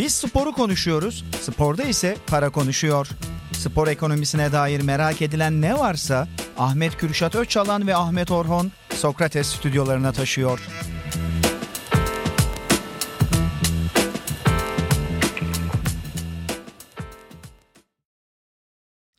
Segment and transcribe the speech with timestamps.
[0.00, 3.08] Biz sporu konuşuyoruz, sporda ise para konuşuyor.
[3.52, 10.12] Spor ekonomisine dair merak edilen ne varsa Ahmet Kürşat Öçalan ve Ahmet Orhon Sokrates stüdyolarına
[10.12, 10.68] taşıyor.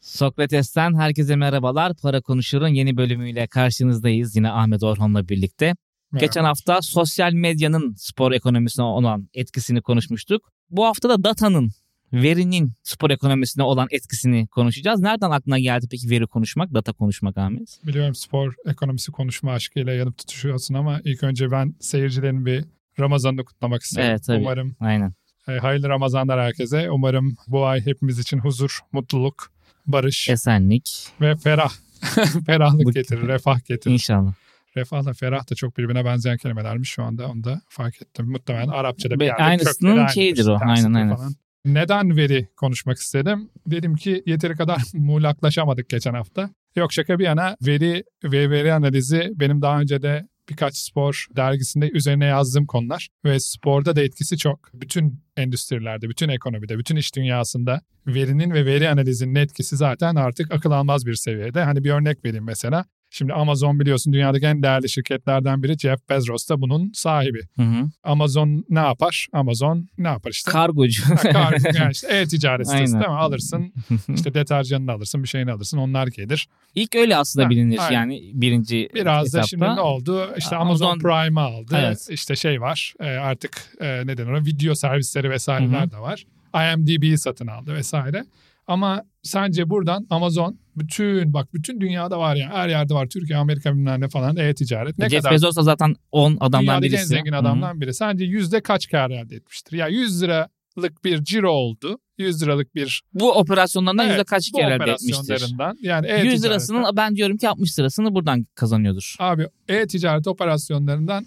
[0.01, 1.93] Sokrates'ten herkese merhabalar.
[2.01, 5.65] Para Konuşur'un yeni bölümüyle karşınızdayız yine Ahmet Orhan'la birlikte.
[6.11, 6.25] Merhaba.
[6.25, 10.51] Geçen hafta sosyal medyanın spor ekonomisine olan etkisini konuşmuştuk.
[10.71, 11.71] Bu hafta da datanın,
[12.13, 14.99] verinin spor ekonomisine olan etkisini konuşacağız.
[14.99, 17.79] Nereden aklına geldi peki veri konuşmak, data konuşmak Ahmet?
[17.87, 22.65] Biliyorum spor ekonomisi konuşma aşkıyla yanıp tutuşuyorsun ama ilk önce ben seyircilerin bir
[22.99, 24.09] Ramazan'ını kutlamak isterim.
[24.09, 24.37] Evet, tabii.
[24.37, 25.13] Umarım Aynen.
[25.47, 26.91] e, hayırlı Ramazanlar herkese.
[26.91, 29.51] Umarım bu ay hepimiz için huzur, mutluluk,
[29.87, 31.71] barış Esenlik ve ferah.
[32.45, 33.93] Ferahlık getirir, refah getirir.
[33.93, 34.33] inşallah.
[34.75, 37.27] Refahla ferah da çok birbirine benzeyen kelimelermiş şu anda.
[37.27, 38.31] Onu da fark ettim.
[38.31, 40.57] Muhtemelen Arapçada bir yerde aynısının şeyidir o.
[40.61, 41.15] Aynen, aynen.
[41.15, 41.33] Falan.
[41.65, 43.49] Neden veri konuşmak istedim?
[43.67, 46.49] Dedim ki yeteri kadar muğlaklaşamadık geçen hafta.
[46.75, 51.89] Yok şaka bir yana veri ve veri analizi benim daha önce de birkaç spor dergisinde
[51.89, 54.59] üzerine yazdığım konular ve sporda da etkisi çok.
[54.73, 60.71] Bütün endüstrilerde, bütün ekonomide, bütün iş dünyasında verinin ve veri analizinin etkisi zaten artık akıl
[60.71, 61.63] almaz bir seviyede.
[61.63, 62.85] Hani bir örnek vereyim mesela.
[63.13, 67.41] Şimdi Amazon biliyorsun dünyadaki en değerli şirketlerden biri Jeff Bezos da bunun sahibi.
[67.55, 67.89] Hı hı.
[68.03, 69.27] Amazon ne yapar?
[69.33, 70.51] Amazon ne yapar işte?
[70.51, 71.03] Kargocu.
[71.05, 73.15] Ha, Kargo yani işte e-ticaret sitesi değil mi?
[73.15, 73.73] Alırsın
[74.15, 76.47] işte deterjanını alırsın bir şeyini alırsın onlar gelir.
[76.75, 77.91] İlk öyle aslında Ha, bilinir aynen.
[77.99, 79.47] yani birinci Biraz da etapta.
[79.47, 80.29] şimdi ne oldu?
[80.37, 81.75] İşte Amazon, Amazon- Prime'ı aldı.
[81.79, 82.07] Evet.
[82.11, 86.25] İşte şey var e, artık e, ne denir ona video servisleri vesaireler de var.
[86.55, 88.25] IMDb'yi satın aldı vesaire.
[88.71, 93.07] Ama sence buradan Amazon bütün bak bütün dünyada var ya her yerde var.
[93.07, 94.97] Türkiye, Amerika bilmem ne falan e-ticaret.
[94.97, 97.01] Ne Jeff kadar Bezos da zaten 10 adamdan Dünyadaki birisi.
[97.03, 97.93] en zengin adamdan biri.
[97.93, 99.77] Sence yüzde kaç kar elde etmiştir?
[99.77, 101.99] Ya 100 liralık bir ciro oldu.
[102.17, 105.55] 100 liralık bir Bu operasyonlardan Evet, yüzde kaç kere elde etmiştir?
[105.81, 106.43] Yani 100 e-ticaret.
[106.43, 109.15] lirasının ben diyorum ki 60 lirasını buradan kazanıyordur.
[109.19, 111.25] Abi e-ticaret operasyonlarından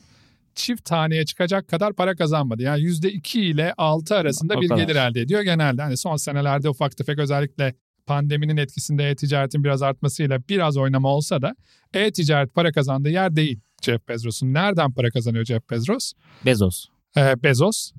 [0.56, 2.62] çift taneye çıkacak kadar para kazanmadı.
[2.62, 4.82] Yani yüzde iki ile altı arasında O bir kadar.
[4.82, 5.82] gelir elde ediyor genelde.
[5.82, 7.74] Hani son senelerde ufak tefek özellikle
[8.06, 11.54] pandeminin etkisinde e-ticaretin biraz artmasıyla biraz oynama olsa da
[11.94, 14.54] e-ticaret para kazandığı yer değil Jeff Bezos'un.
[14.54, 16.12] Nereden para kazanıyor Jeff Bezos?
[16.44, 16.86] Bezos.
[17.16, 17.92] Ee, Bezos.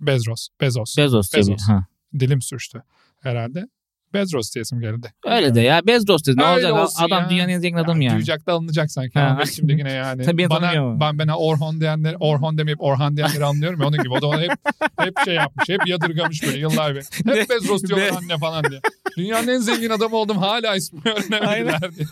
[0.00, 0.48] Bezos.
[0.60, 0.98] Bezos.
[0.98, 1.68] Bezos Bezos.
[1.68, 1.86] Ha.
[2.18, 2.82] Dilim sürçtü
[3.20, 3.66] herhalde.
[4.14, 5.12] Bezos diyesim geldi.
[5.26, 6.36] Öyle de ya Bezos dedi.
[6.36, 6.84] Ne Öyle olacak?
[6.88, 7.30] olsun Adam ya.
[7.30, 8.14] dünyanın en zengin adamı yani.
[8.14, 9.18] Duyacak da alınacak sanki.
[9.18, 9.26] Ha.
[9.26, 10.22] Ama şimdi yine yani.
[10.22, 14.12] Tabii bana, ben bana Orhon diyenler, Orhon demeyip Orhan diyenleri anlıyorum ya onun gibi.
[14.12, 14.50] O da ona hep,
[14.98, 15.68] hep şey yapmış.
[15.68, 17.04] Hep yadırgamış böyle yıllar bir.
[17.34, 18.80] Hep Bezos diyorlar anne falan diye.
[19.16, 22.06] Dünyanın en zengin adamı oldum hala ismimi öğrenemediler diye.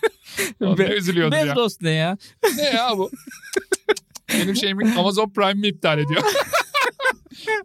[0.62, 1.46] O Be- ne üzülüyordu ya.
[1.46, 2.16] Bezos ne ya?
[2.56, 3.10] Ne ya bu?
[4.34, 6.22] Benim şeyimi Amazon Prime'mi iptal ediyor.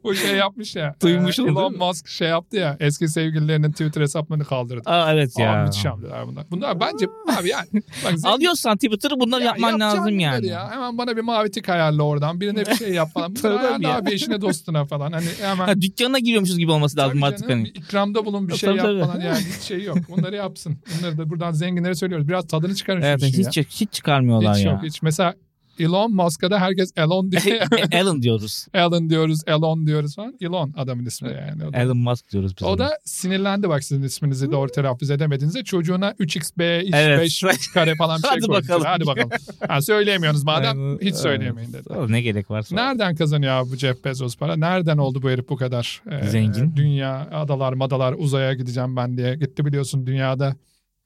[0.04, 0.96] Bu şey yapmış ya.
[1.02, 1.78] Duymuşum, e, Elon?
[1.78, 2.78] Musk şey yaptı ya.
[2.80, 4.90] Eski sevgililerinin Twitter hesaplarını kaldırdı.
[4.90, 5.52] Aa, evet ya.
[5.54, 6.46] Aa, müthiş hamleler bunlar.
[6.52, 7.06] Bunlar bence
[7.40, 7.68] abi yani.
[7.74, 10.48] Bak, zengin- Alıyorsan Twitter'ı bunları Ya yapman lazım yani.
[10.48, 10.72] Ya.
[10.72, 12.42] Hemen bana bir mavi tik ayarla oradan.
[12.42, 13.36] Birine bir şey yap falan.
[13.36, 13.98] Bunları Tabii ayarla ya.
[13.98, 15.12] abi eşine dostuna falan.
[15.12, 15.66] Hani hemen.
[15.66, 17.68] Ha, dükkanına giriyormuşuz gibi olması lazım Tabii artık canım, hani.
[17.68, 19.02] ikramda bulun bir şey Tabii, yap tabii.
[19.02, 19.20] falan.
[19.22, 19.98] Yani hiç şey yok.
[20.10, 20.78] Bunları yapsın.
[21.00, 22.28] Bunları da buradan zenginlere söylüyoruz.
[22.28, 23.64] Biraz tadını çıkarın şu Evet işin hiç, ya.
[23.64, 24.72] hiç çıkarmıyorlar Hiç ya.
[24.72, 25.02] yok hiç.
[25.02, 25.34] Mesela
[25.80, 27.42] Elon Musk'a da herkes Elon diye.
[27.92, 28.68] E, Elon diyoruz.
[28.74, 30.34] Elon diyoruz, Elon diyoruz falan.
[30.42, 31.76] Elon adamın ismi yani.
[31.76, 32.64] Elon Musk diyoruz biz.
[32.64, 32.78] o ona.
[32.80, 35.64] da sinirlendi bak sizin isminizi doğru telaffuz edemediğinizde.
[35.64, 37.20] Çocuğuna 3xb, x Evet.
[37.44, 38.64] 5 kare falan bir şey Hadi koymuş.
[38.70, 38.84] bakalım.
[38.86, 39.30] Hadi bakalım.
[39.68, 41.90] Ha, söyleyemiyorsunuz madem hiç söyleyemeyin dedi.
[41.98, 42.10] Evet.
[42.10, 42.66] Ne gerek var?
[42.72, 44.56] Nereden kazanıyor bu Jeff Bezos para?
[44.56, 46.76] Nereden oldu bu herif bu kadar e, Zengin.
[46.76, 49.36] Dünya, adalar, madalar uzaya gideceğim ben diye.
[49.36, 50.56] Gitti biliyorsun dünyada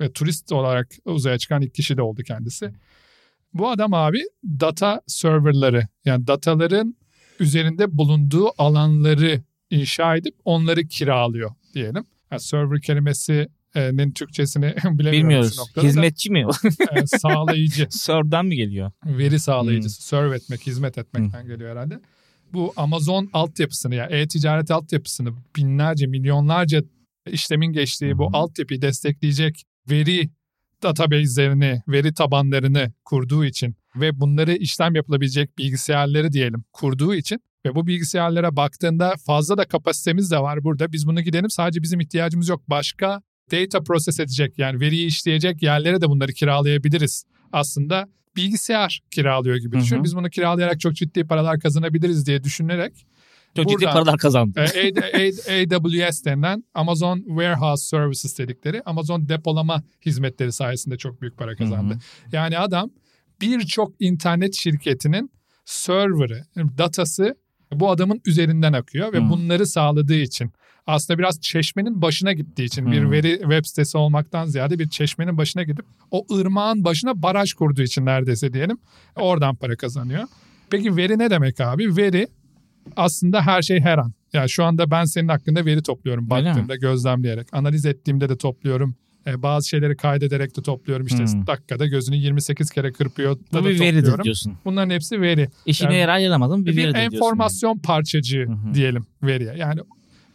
[0.02, 2.72] ve turist olarak uzaya çıkan ilk kişi de oldu kendisi.
[3.54, 6.96] Bu adam abi data serverları yani dataların
[7.40, 12.04] üzerinde bulunduğu alanları inşa edip onları kiralıyor diyelim.
[12.32, 14.76] Yani server kelimesinin Türkçesini.
[14.86, 15.60] Bilmiyoruz.
[15.82, 16.46] Hizmetçi mi?
[16.96, 18.92] E, sağlayıcı Sör'den mi geliyor?
[19.06, 22.00] veri sağlayıcısı, serve etmek, hizmet etmekten geliyor herhalde.
[22.54, 26.84] Bu Amazon altyapısını ya e-ticaret altyapısını binlerce, milyonlarca
[27.28, 28.38] işlemin geçtiği bu Hı.
[28.38, 30.30] altyapıyı destekleyecek veri
[30.84, 37.88] database'lerini, veri tabanlarını kurduğu için ve bunları işlem yapılabilecek bilgisayarları diyelim kurduğu için ve bu
[37.88, 40.92] bilgisayarlara baktığında fazla da kapasitemiz de var burada.
[40.92, 42.62] Biz bunu gidelim sadece bizim ihtiyacımız yok.
[42.68, 43.22] Başka
[43.52, 47.24] data process edecek yani veriyi işleyecek yerlere de bunları kiralayabiliriz.
[47.52, 49.98] Aslında bilgisayar kiralıyor gibi Hı düşün.
[50.00, 50.04] hı.
[50.04, 53.06] Biz bunu kiralayarak çok ciddi paralar kazanabiliriz diye düşünerek
[53.56, 54.60] Çok ciddi Buradan- paralar kazandı.
[54.76, 61.94] e, AWS denilen Amazon Warehouse Services dedikleri Amazon depolama hizmetleri sayesinde çok büyük para kazandı.
[61.94, 62.36] Hı hı.
[62.36, 62.90] Yani adam
[63.42, 65.32] birçok internet şirketinin
[65.66, 66.44] server'ı,
[66.78, 67.36] datası
[67.74, 69.30] bu adamın üzerinden akıyor ve Hmm.
[69.30, 70.52] bunları sağladığı için
[70.88, 73.12] aslında biraz çeşmenin başına gittiği için bir Hmm.
[73.12, 78.06] veri web sitesi olmaktan ziyade bir çeşmenin başına gidip o ırmağın başına baraj kurduğu için
[78.06, 78.78] neredeyse diyelim
[79.16, 80.24] oradan para kazanıyor.
[80.70, 81.98] Peki veri ne demek abi?
[81.98, 82.28] Veri
[82.96, 84.14] aslında her şey her an.
[84.34, 87.48] Yani şu anda ben senin hakkında veri topluyorum baktığımda gözlemleyerek.
[87.52, 88.96] Analiz ettiğimde de topluyorum.
[89.28, 91.06] E, bazı şeyleri kaydederek de topluyorum.
[91.06, 91.48] İşte Hmm.
[91.48, 94.24] dakikada gözünü 28 kere kırpıyor da, Bu da bir topluyorum.
[94.24, 94.58] diyorsun.
[94.66, 95.50] Bunların hepsi veri.
[95.66, 97.16] İşine Yani- yarar yaramadım bir, Bir, veridir diyorsun.
[97.16, 98.74] enformasyon parçacığı Hı hı.
[98.74, 99.54] diyelim veriye.
[99.58, 99.82] Yani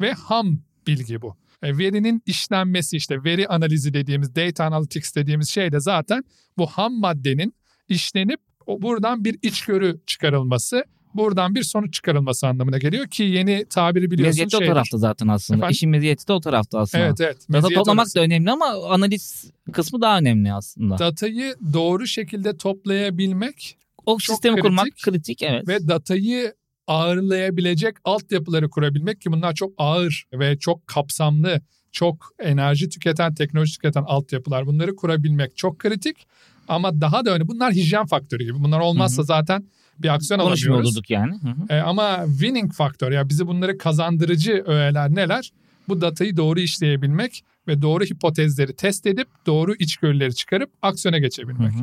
[0.01, 1.37] ve ham bilgi bu.
[1.63, 6.25] E, verinin işlenmesi işte veri analizi dediğimiz data analytics dediğimiz şey de zaten
[6.59, 7.55] bu ham maddenin
[7.89, 10.85] işlenip buradan bir içgörü çıkarılması,
[11.15, 14.73] buradan bir sonuç çıkarılması anlamına geliyor ki yeni tabiri biliyorsun Meziyeti o şeydir.
[14.73, 15.59] tarafta zaten aslında.
[15.59, 15.73] Efendim?
[15.73, 17.05] İşin meziyeti de o tarafta aslında.
[17.05, 17.47] Evet evet.
[17.53, 18.19] Data toplamak orası.
[18.19, 20.99] da önemli ama analiz kısmı daha önemli aslında.
[20.99, 23.77] Datayı doğru şekilde toplayabilmek
[24.07, 25.05] o çok sistemi kurmak kritik.
[25.05, 25.69] kritik evet.
[25.69, 26.55] ve datayı
[26.87, 31.61] ağırlayabilecek altyapıları kurabilmek ki bunlar çok ağır ve çok kapsamlı,
[31.93, 34.67] çok enerji tüketen, teknoloji tüketen altyapılar.
[34.67, 36.27] Bunları kurabilmek çok kritik.
[36.69, 38.63] Ama daha da önemli bunlar hijyen faktörü gibi.
[38.63, 39.27] Bunlar olmazsa Hı hı.
[39.27, 39.65] zaten
[39.99, 40.97] bir aksiyon Konuşmuyor alamıyoruz.
[40.97, 41.33] olurduk yani.
[41.43, 41.79] Hı hı.
[41.79, 45.53] E, ama winning faktör ya bizi bunları kazandırıcı öğeler neler?
[45.89, 51.73] Bu datayı doğru işleyebilmek ve doğru hipotezleri test edip doğru içgörüleri çıkarıp aksiyona geçebilmek.
[51.73, 51.79] Hı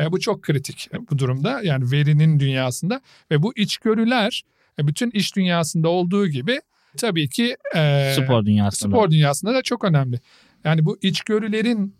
[0.00, 0.02] hı.
[0.06, 3.00] E, bu çok kritik bu durumda yani verinin dünyasında
[3.30, 4.42] ve bu içgörüler
[4.78, 6.60] e, bütün iş dünyasında olduğu gibi
[6.96, 8.90] tabii ki e, Spor dünyasında.
[8.96, 10.20] spor dünyasında da çok önemli.
[10.64, 11.94] Yani bu içgörülerin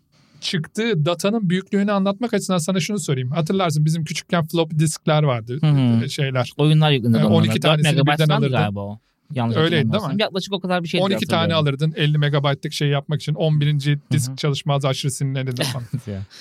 [0.44, 3.30] çıktığı datanın büyüklüğünü anlatmak açısından sana şunu sorayım.
[3.30, 6.04] Hatırlarsın bizim küçükken floppy diskler vardı Hı hı.
[6.04, 6.52] e, şeyler.
[6.56, 7.34] Oyunlar yüklenir E, onlara.
[7.34, 8.52] 12 4 tanesini birden alırdın.
[8.52, 8.98] galiba o.
[9.34, 10.14] Yanlış Öyleydi değil mi?
[10.18, 13.98] Yaklaşık o kadar bir şey 12 tane alırdın 50 megabaytlık şey yapmak için 11.
[14.10, 14.36] disk hı.
[14.36, 15.86] çalışmaz aşırı sinirlerinde falan.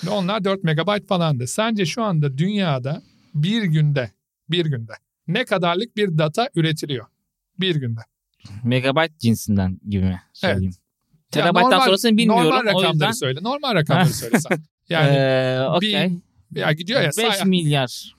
[0.06, 1.48] Ve Onlar 4 megabayt falandı.
[1.48, 3.02] Sence şu anda dünyada
[3.36, 4.12] bir günde
[4.50, 4.94] bir günde
[5.28, 7.06] ne kadarlık bir data üretiliyor?
[7.60, 8.00] Bir günde.
[8.64, 10.74] Megabayt cinsinden gibi mi söyleyeyim?
[11.34, 12.44] Terabayttan normal- sonrasını bilmiyorum.
[12.46, 13.40] Normal o rakamları yüzden söyle.
[13.44, 14.58] Normal rakamları söyle sen.
[14.90, 15.94] Yani Ee, okey.
[16.10, 16.24] bin-
[16.56, 17.08] ya gidiyor ya.
[17.08, 18.16] 5 say- milyar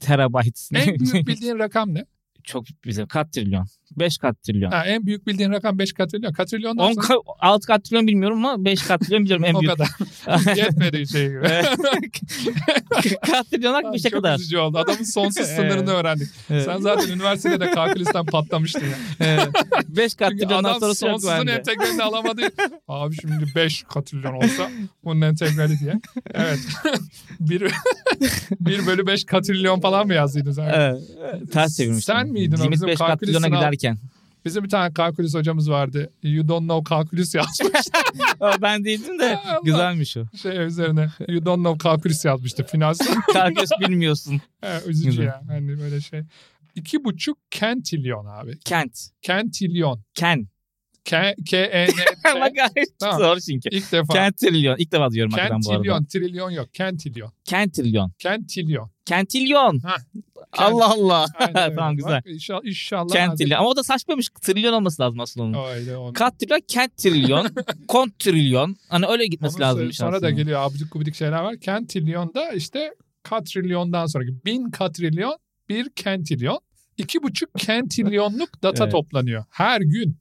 [0.00, 0.68] terabayt.
[0.74, 2.04] en büyük bildiğin rakam ne?
[2.44, 3.06] Çok güzel.
[3.06, 3.66] Kat trilyon.
[3.98, 4.70] 5 kat trilyon.
[4.70, 6.32] Ha, en büyük bildiğin rakam 5 katrilyon.
[6.32, 9.60] Katrilyondan 10 sonra ka- 6 kat trilyon bilmiyorum ama 5 kat trilyon biliyorum en o
[9.60, 9.72] büyük.
[9.72, 9.88] kadar.
[10.56, 11.40] Yetmedi şey gibi.
[13.26, 14.38] kat trilyon bir şey Çok kadar.
[14.38, 14.78] üzücü oldu.
[14.78, 16.28] Adamın sonsuz sınırını öğrendik.
[16.50, 16.64] Evet.
[16.64, 18.82] Sen zaten üniversitede kalkülüsten patlamıştın
[19.20, 19.48] ya.
[19.88, 22.42] 5 kat Çünkü trilyondan adam sonrası yok sonsuzun entegralini alamadı.
[22.88, 24.70] Abi şimdi 5 katrilyon olsa
[25.04, 25.94] bunun entegrali diye.
[26.34, 26.58] Evet.
[27.40, 27.72] 1
[28.60, 30.68] 1 bölü 5 katrilyon falan mı yazdıydın sen?
[30.74, 31.00] Evet.
[31.52, 32.14] Ters çevirmiştim.
[32.14, 33.34] Sen miydin o Limit bizim 5 kat kalkülüs
[33.82, 33.98] giderken.
[34.44, 36.12] Bizim bir tane kalkülüs hocamız vardı.
[36.22, 37.70] You don't know kalkülüs yazmış.
[38.62, 39.60] Ben değildim de Allah.
[39.64, 40.24] güzelmiş o.
[40.42, 41.08] şey üzerine.
[41.28, 42.98] You don't know kalkülüs yazmıştı finans.
[43.32, 44.40] Kalkülüs bilmiyorsun.
[44.62, 45.24] Evet, üzücü Güzel.
[45.24, 45.42] ya.
[45.48, 46.20] Hani böyle şey.
[46.74, 48.58] İki buçuk kentilyon abi.
[48.64, 48.98] Kent.
[49.22, 50.02] Kentilyon.
[50.14, 50.46] Ken.
[51.04, 51.94] K, K, E, N, T.
[52.56, 52.96] kahretsin.
[53.00, 53.18] Tamam.
[53.18, 53.68] Zor çünkü.
[53.72, 54.12] İlk defa.
[54.12, 54.76] Kent trilyon.
[54.78, 55.82] İlk defa diyorum hakikaten bu arada.
[55.82, 56.74] Kentilyon, trilyon yok.
[56.74, 57.32] Kentilyon.
[57.44, 58.12] Kent trilyon.
[58.18, 58.90] Kentilyon.
[59.04, 59.78] Kentilyon.
[59.78, 59.96] Ha.
[60.52, 61.26] Allah Allah.
[61.54, 62.12] Tamam güzel.
[62.12, 63.12] Bak, inşallah, inşallah.
[63.12, 63.58] Kent trilyon.
[63.58, 64.28] Ama o da saçmaymış.
[64.42, 65.68] Trilyon olması lazım aslında onun.
[65.68, 66.12] Öyle onu.
[66.12, 67.46] Kat trilyon, kent trilyon,
[67.88, 68.76] kont trilyon.
[68.88, 69.92] Hani öyle gitmesi Onun lazım.
[69.92, 71.56] Sonra da geliyor abidik gubidik şeyler var.
[71.60, 75.36] Kentilyon da işte katrilyondan sonraki bin katrilyon
[75.68, 76.58] bir kentilyon.
[76.98, 78.92] iki buçuk kentilyonluk data Evet.
[78.92, 80.16] toplanıyor her gün.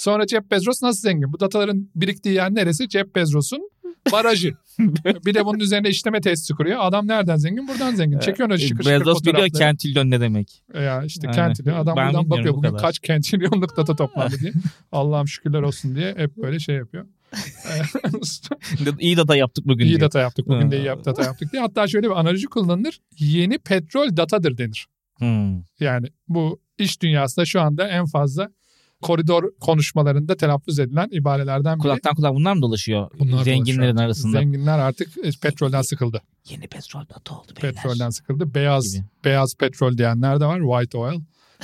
[0.00, 1.32] Sonra Jeff Bezos nasıl zengin?
[1.32, 2.88] Bu dataların biriktiği yer neresi?
[2.90, 3.70] Jeff Bezos'un
[4.12, 4.52] barajı.
[5.26, 6.78] bir de bunun üzerine işleme tesisi kuruyor.
[6.80, 7.68] Adam nereden zengin?
[7.68, 8.18] Buradan zengin.
[8.18, 10.62] Çekiyor öyle şıkır şıkır Bezos biliyor kentilyon ne demek.
[10.74, 11.46] Ya işte Aynen.
[11.46, 11.76] kentilyon.
[11.76, 12.82] Adam Ben buradan bakıyor bu bugün kadar.
[12.82, 14.52] kaç kentilyonluk data toplandı diye.
[14.92, 17.06] Allah'ım şükürler olsun diye hep böyle şey yapıyor.
[18.98, 20.00] İyi data yaptık bugün iyi diyor.
[20.00, 21.62] data yaptık bugün de iyi data yaptık diye.
[21.62, 23.00] Hatta şöyle bir analoji kullanılır.
[23.18, 24.86] Yeni petrol datadır denir.
[25.18, 25.62] Hmm.
[25.80, 28.50] Yani bu iş dünyasında şu anda en fazla
[29.02, 31.82] koridor konuşmalarında telaffuz edilen ibarelerden biri.
[31.82, 34.04] Kulaktan kulağa bunlar mı dolaşıyor Bunlar zenginlerin dolaşıyor.
[34.04, 34.38] arasında?
[34.38, 36.22] Zenginler artık e, petrolden sıkıldı.
[36.48, 37.74] Yeni petrol data oldu beyler.
[37.74, 38.54] Petrolden sıkıldı.
[38.54, 39.04] Beyaz Gibi.
[39.24, 40.60] beyaz petrol diyenler de var.
[40.60, 41.20] White oil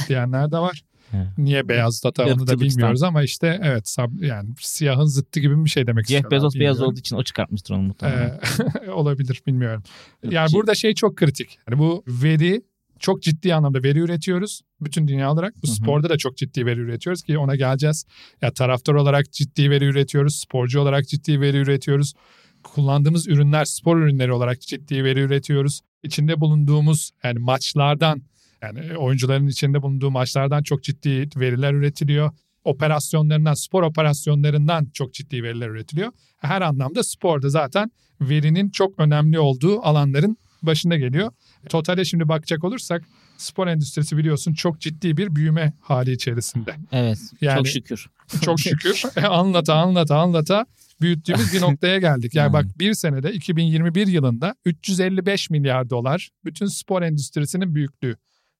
[0.08, 0.82] diyenler de var.
[1.38, 5.70] Niye beyaz data onu da bilmiyoruz ama işte evet sab- yani siyahın zıttı gibi bir
[5.70, 6.30] şey demek Jeff istiyorlar.
[6.38, 8.40] Bezos beyaz olduğu için o çıkartmıştır onu muhtemelen.
[8.86, 9.82] Ee, olabilir bilmiyorum.
[10.30, 11.58] Yani burada şey çok kritik.
[11.70, 12.62] Yani bu veri
[12.98, 14.60] çok ciddi anlamda veri üretiyoruz.
[14.80, 15.54] Bütün dünya olarak.
[15.62, 18.04] Bu sporda da çok ciddi veri üretiyoruz ki ona geleceğiz.
[18.42, 20.36] Ya taraftar olarak ciddi veri üretiyoruz.
[20.36, 22.14] Sporcu olarak ciddi veri üretiyoruz.
[22.62, 25.80] Kullandığımız ürünler spor ürünleri olarak ciddi veri üretiyoruz.
[26.02, 28.22] İçinde bulunduğumuz yani maçlardan
[28.62, 32.30] yani oyuncuların içinde bulunduğu maçlardan çok ciddi veriler üretiliyor.
[32.64, 36.12] Operasyonlarından, spor operasyonlarından çok ciddi veriler üretiliyor.
[36.38, 41.32] Her anlamda sporda zaten verinin çok önemli olduğu alanların başında geliyor.
[41.68, 43.04] Totale şimdi bakacak olursak
[43.36, 46.74] spor endüstrisi biliyorsun çok ciddi bir büyüme hali içerisinde.
[46.92, 47.18] Evet.
[47.40, 48.06] Yani- çok şükür.
[48.42, 50.66] Çok şükür anlata anlata anlata
[51.00, 52.34] büyüttüğümüz bir noktaya geldik.
[52.34, 58.16] Yani bak bir senede 2021 yılında 355 milyar dolar bütün spor endüstrisinin büyüklüğü.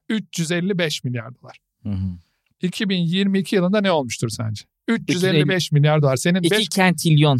[0.09, 1.59] 355 milyar dolar.
[1.83, 2.19] Hı hı.
[2.63, 4.65] 2022 yılında ne olmuştur sence?
[4.89, 6.17] 355 milyar dolar.
[6.17, 7.39] Senin 5 İki kentilyon.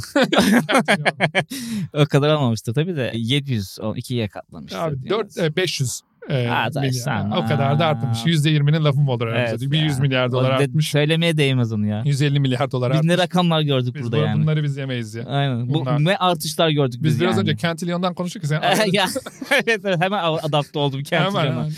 [1.93, 4.79] o kadar olmamıştır tabii de 700 o ikiye katlamıştır.
[4.79, 5.37] Abi diyoruz.
[5.37, 6.01] 4 500
[6.31, 8.19] e, sen- o kadar da artmış.
[8.19, 8.29] Aa.
[8.49, 9.57] %20'nin lafı mı olur aramızda?
[9.65, 9.85] Evet bir ya.
[9.85, 10.91] 100 milyar dolar O de- artmış.
[10.91, 12.03] Söylemeye değmez onu ya.
[12.07, 13.11] 150 milyar dolar Biz artmış.
[13.17, 14.43] ne rakamlar gördük Biz burada bu- yani.
[14.43, 15.25] bunları biz yemeyiz ya.
[15.25, 15.69] Aynen.
[15.75, 17.41] Bu ne artışlar gördük biz, Biz biraz yani.
[17.51, 18.61] önce Cantillion'dan konuştuk ki sen.
[18.93, 19.07] ya,
[19.53, 21.71] evet, evet hemen adapte oldum hemen.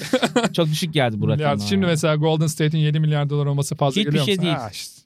[0.53, 1.67] Çok düşük geldi bu rakamlar.
[1.67, 4.55] Şimdi mesela Golden State'in 7 milyar dolar olması fazla Hiçbir geliyor şey mu değil.
[4.55, 4.98] Ha, işte.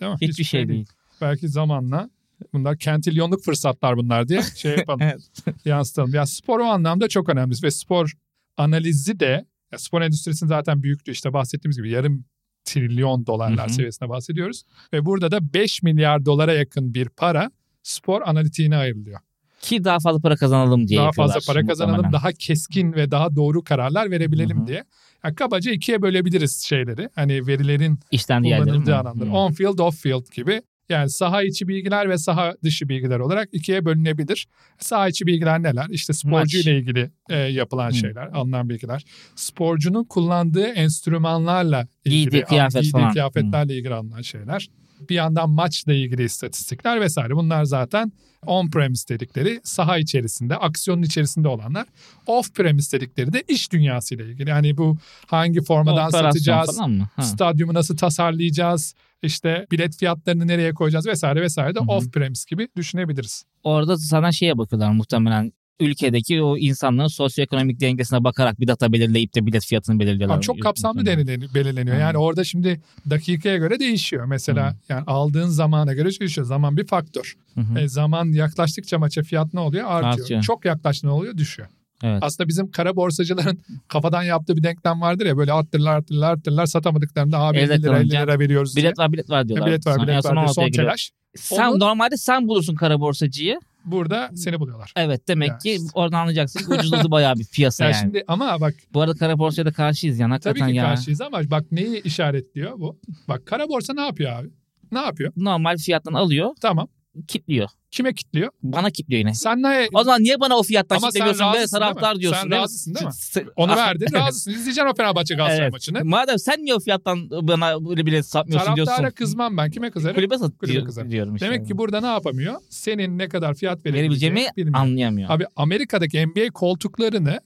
[0.00, 0.18] Değil mi?
[0.20, 0.86] Hiçbir şey değil.
[1.20, 2.10] Belki zamanla
[2.52, 5.00] bunlar Cantillion'luk fırsatlar bunlar diye şey yapalım.
[5.02, 5.20] Evet.
[5.64, 6.14] yansıtalım.
[6.14, 8.12] Ya spor o anlamda çok önemli ve spor
[8.56, 12.24] analizi de ya spor endüstrisinin zaten büyüklüğü işte bahsettiğimiz gibi yarım
[12.64, 13.74] trilyon dolarlar Hı hı.
[13.74, 14.62] seviyesinde bahsediyoruz.
[14.92, 17.50] Ve burada da 5 milyar dolara yakın bir para
[17.82, 19.20] spor analitiğine ayrılıyor.
[19.60, 22.12] Ki daha fazla para kazanalım diye daha fazla para kazanalım, muhtemelen.
[22.12, 24.66] daha keskin ve daha doğru kararlar verebilelim Hı hı.
[24.66, 24.84] diye.
[25.24, 27.08] Yani kabaca ikiye bölebiliriz şeyleri.
[27.14, 29.28] Hani verilerin İşten kullanıldığı alanları.
[29.28, 29.32] Hı.
[29.32, 30.62] On field, off field gibi.
[30.88, 34.46] Yani saha içi bilgiler ve saha dışı bilgiler olarak ikiye bölünebilir.
[34.78, 35.86] Saha içi bilgiler neler?
[35.90, 37.94] İşte sporcu ile ilgili e, yapılan Hı.
[37.94, 39.04] şeyler, alınan bilgiler.
[39.36, 44.68] Sporcunun kullandığı enstrümanlarla ilgili, Giydiği kıyafet giydiği kıyafetlerle ilgili alınan şeyler.
[45.08, 47.36] Bir yandan maçla ilgili istatistikler vesaire.
[47.36, 48.12] Bunlar zaten
[48.46, 51.86] on-premise dedikleri saha içerisinde, aksiyonun içerisinde olanlar.
[52.26, 54.50] Off-premise dedikleri de iş dünyasıyla ilgili.
[54.50, 54.96] Yani bu
[55.26, 56.80] hangi formadan Operasyon satacağız,
[57.20, 63.44] stadyumu nasıl tasarlayacağız, işte bilet fiyatlarını nereye koyacağız vesaire vesaire de off-premise gibi düşünebiliriz.
[63.62, 69.46] Orada sana şeye bakıyorlar muhtemelen ülkedeki o insanların sosyoekonomik dengesine bakarak bir data belirleyip de
[69.46, 70.34] bilet fiyatını belirliyorlar.
[70.34, 71.06] Ama çok kapsamlı
[71.54, 71.96] belirleniyor.
[71.96, 72.00] Hı.
[72.00, 74.24] Yani orada şimdi dakikaya göre değişiyor.
[74.24, 76.46] Mesela yani aldığın zamana göre değişiyor.
[76.46, 77.34] Zaman bir faktör.
[77.54, 77.78] Hı hı.
[77.78, 79.84] E, zaman yaklaştıkça maça fiyat ne oluyor?
[79.88, 80.12] Artıyor.
[80.12, 80.42] Artıyor.
[80.42, 81.36] Çok yaklaştı ne oluyor?
[81.36, 81.68] Düşüyor.
[82.02, 82.22] Evet.
[82.22, 87.38] Aslında bizim kara borsacıların kafadan yaptığı bir denklem vardır ya böyle arttırırlar arttırırlar arttırırlar satamadıklarında
[87.38, 88.84] abi 50 Elde lira 50 kalınca lira veriyoruz diye.
[88.84, 89.68] Bilet var bilet var diyorlar.
[89.68, 91.10] bilet var Sonra en bilet var son telaş.
[91.36, 93.60] Sen Onu- normalde sen bulursun kara borsacıyı.
[93.84, 94.92] Burada seni buluyorlar.
[94.96, 95.86] Evet demek Ya ki işte.
[95.94, 98.00] oradan anlayacaksın ucuzladı bayağı bir piyasa Ya yani.
[98.00, 100.84] şimdi ama bak Bu arada kara borsaya da karşıyız yani tabii hakikaten ki ya.
[100.84, 102.98] karşıyız ama bak neyi işaretliyor bu?
[103.28, 104.48] Bak kara borsa ne yapıyor abi?
[104.92, 105.32] Ne yapıyor?
[105.36, 106.88] Normal fiyattan alıyor, Tamam.
[107.28, 107.68] kitliyor.
[107.94, 108.50] Kime kitliyor?
[108.62, 109.34] Bana kitliyor yine.
[109.34, 109.88] Sen ne?
[109.94, 111.70] O zaman niye bana o fiyattan Ama kitlemiyorsun be değil mi?
[111.70, 112.40] taraftar diyorsun.
[112.42, 112.62] Sen değil mi?
[112.62, 113.12] razısın değil mi?
[113.12, 114.50] S- Onu Ah, verdin razısın.
[114.50, 115.72] İzleyeceksin o Fenerbahçe Galatasaray Evet.
[115.72, 116.04] maçını.
[116.04, 119.14] Madem sen niye o fiyattan bana böyle bilet satmıyorsun Taraftara diyorsun.
[119.16, 119.70] kızmam ben.
[119.70, 120.16] Kime kızarım?
[120.16, 121.10] Kulübe sat Kulübe diyor- kızarım.
[121.10, 121.46] diyorum işte.
[121.46, 122.54] Demek ki burada ne yapamıyor?
[122.70, 125.30] Senin ne kadar fiyat verebileceğimi anlayamıyor.
[125.30, 127.40] Abi Amerika'daki NBA koltuklarını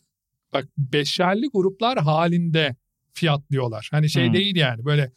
[0.53, 2.77] bak beşerli gruplar halinde
[3.15, 3.89] fiyatlıyorlar.
[3.93, 4.35] Hani şey Hmm.
[4.35, 5.13] değil yani böyle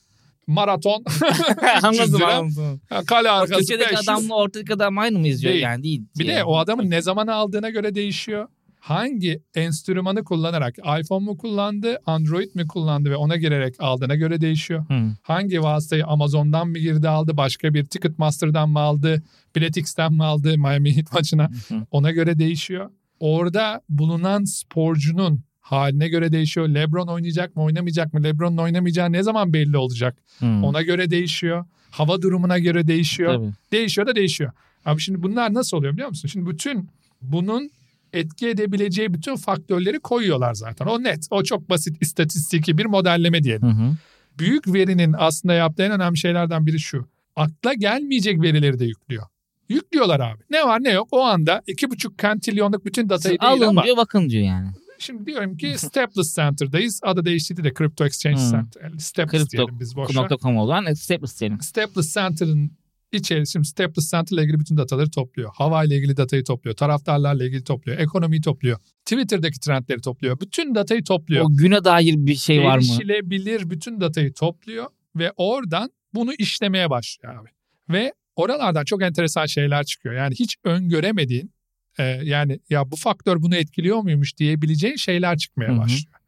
[0.54, 1.04] maraton
[1.84, 2.82] anladım anladım.
[3.08, 4.10] kale arkası Türkiye'deki 500.
[4.10, 5.64] adamla ortadaki adam aynı mı izliyor Değil.
[5.64, 6.02] yani değil.
[6.20, 6.44] Bir de Yani.
[6.44, 8.48] o adamın ne zaman aldığına göre değişiyor.
[8.80, 14.86] Hangi enstrümanı kullanarak iPhone mu kullandı, Android mi kullandı ve ona girerek aldığına göre değişiyor.
[14.90, 15.12] Hı.
[15.22, 19.24] Hangi vasıtayı Amazon'dan mı girdi aldı, başka bir Ticketmaster'dan mı aldı,
[19.56, 21.50] Biletix'ten mi aldı Miami Heat maçına
[21.92, 22.90] ona göre değişiyor.
[23.20, 26.68] Orada bulunan sporcunun haline göre değişiyor.
[26.68, 28.24] LeBron oynayacak mı, oynamayacak mı?
[28.24, 30.18] LeBron'un oynamayacağı ne zaman belli olacak?
[30.40, 30.46] Hı.
[30.46, 31.66] Ona göre değişiyor.
[31.92, 33.36] Hava durumuna göre değişiyor.
[33.36, 33.52] Tabii.
[33.72, 34.52] Değişiyor da değişiyor.
[34.86, 36.28] Abi şimdi bunlar nasıl oluyor biliyor musun?
[36.28, 36.90] Şimdi bütün
[37.22, 37.72] bunun
[38.14, 40.86] etki edebileceği bütün faktörleri koyuyorlar zaten.
[40.86, 41.28] O net.
[41.32, 43.68] O çok basit istatistiki bir modelleme diyelim.
[43.68, 43.96] Hı hı.
[44.40, 47.08] Büyük verinin aslında yaptığı en önemli şeylerden biri şu.
[47.36, 49.24] Akla gelmeyecek verileri de yüklüyor.
[49.70, 50.42] Yüklüyorlar abi.
[50.50, 54.30] Ne var ne yok o anda 2,5 kantilyonluk bütün datayı değil Alın ama diyor bakın
[54.30, 54.68] diyor yani.
[55.02, 57.00] Şimdi diyorum ki Staples Center'dayız.
[57.04, 58.52] Adı değişti de Crypto Exchange Hmm.
[58.52, 58.82] Center.
[58.82, 60.30] Yani Staples Crypto diyelim biz boş ver.
[60.42, 61.62] .com olan Staples diyelim.
[61.62, 62.72] Staples Center'ın
[63.12, 65.52] içerisinde şimdi Staples Center ile ilgili bütün dataları topluyor.
[65.56, 66.76] Hava ile ilgili datayı topluyor.
[66.76, 68.00] Taraftarlarla ilgili topluyor.
[68.00, 68.78] Ekonomiyi topluyor.
[69.06, 70.40] Twitter'daki trendleri topluyor.
[70.40, 71.46] Bütün datayı topluyor.
[71.46, 72.84] O güne dair bir şey var mı?
[72.84, 77.50] Erişilebilir bütün datayı topluyor ve oradan bunu işlemeye başlıyor abi.
[77.90, 80.16] Ve oralardan çok enteresan şeyler çıkıyor.
[80.16, 81.52] Yani hiç öngöremediğin
[82.00, 85.80] e, yani ya bu faktör bunu etkiliyor muymuş diyebileceğin şeyler çıkmaya Hı hı.
[85.80, 86.22] başlıyor.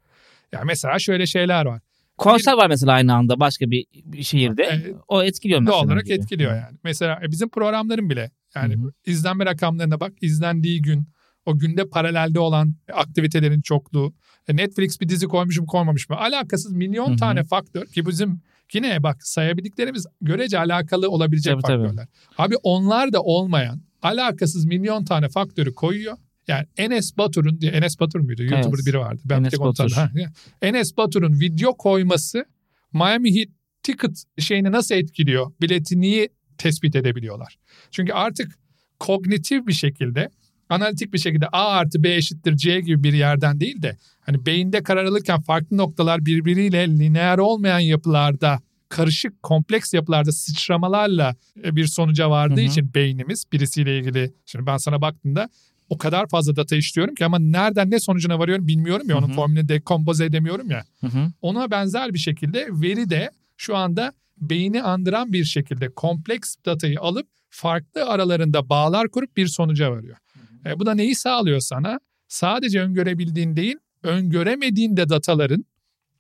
[0.52, 1.82] Ya mesela şöyle şeyler var.
[2.18, 3.86] Konser var mesela aynı anda başka bir,
[4.22, 4.64] şehirde.
[4.64, 4.96] Evet.
[5.08, 5.78] o etkiliyor mesela.
[5.78, 6.14] Doğal olarak gibi.
[6.14, 6.78] etkiliyor yani.
[6.84, 8.92] Mesela e, bizim programların bile yani Hı hı.
[9.06, 11.08] izlenme rakamlarına bak izlendiği gün
[11.46, 14.14] o günde paralelde olan aktivitelerin çokluğu.
[14.48, 16.18] E, Netflix bir dizi koymuş mu koymamış mı?
[16.18, 17.18] Alakasız milyon Hı hı.
[17.18, 18.42] tane faktör ki bizim
[18.74, 21.84] yine bak sayabildiklerimiz görece alakalı olabilecek Tabii, tabii.
[21.84, 22.08] faktörler.
[22.38, 26.18] Abi onlar da olmayan alakasız milyon tane faktörü koyuyor.
[26.48, 28.44] Yani Enes Batur'un diye Enes Batur muydu?
[28.44, 28.86] YouTuber Evet.
[28.86, 29.22] biri vardı.
[29.26, 29.90] Ben bir Enes tek onu Batur.
[29.90, 30.24] tanıdım.
[30.24, 30.32] Ha,
[30.62, 32.46] Enes Batur'un video koyması
[32.94, 33.48] Miami Heat
[33.84, 35.52] ticket şeyini nasıl etkiliyor?
[35.62, 37.58] Bileti niye tespit edebiliyorlar?
[37.92, 38.52] Çünkü artık
[39.00, 40.30] kognitif bir şekilde
[40.70, 44.84] analitik bir şekilde A artı B eşittir C gibi bir yerden değil de hani beyinde
[44.84, 48.60] karar alırken farklı noktalar birbiriyle lineer olmayan yapılarda
[48.96, 52.70] karışık kompleks yapılarda sıçramalarla e, bir sonuca vardığı Hı hı.
[52.70, 55.50] için beynimiz birisiyle ilgili şimdi ben sana baktığımda
[55.90, 59.32] o kadar fazla data işliyorum ki ama nereden ne sonucuna varıyorum bilmiyorum ya onun Hı
[59.32, 59.36] hı.
[59.36, 60.84] formülünü dekompoze edemiyorum ya.
[61.02, 61.32] Hı hı.
[61.42, 67.28] Ona benzer bir şekilde veri de şu anda beyni andıran bir şekilde kompleks datayı alıp
[67.50, 70.18] farklı aralarında bağlar kurup bir sonuca varıyor.
[70.66, 72.00] E, bu da neyi sağlıyor sana?
[72.28, 75.66] Sadece öngörebildiğin değil, öngöremediğin de dataların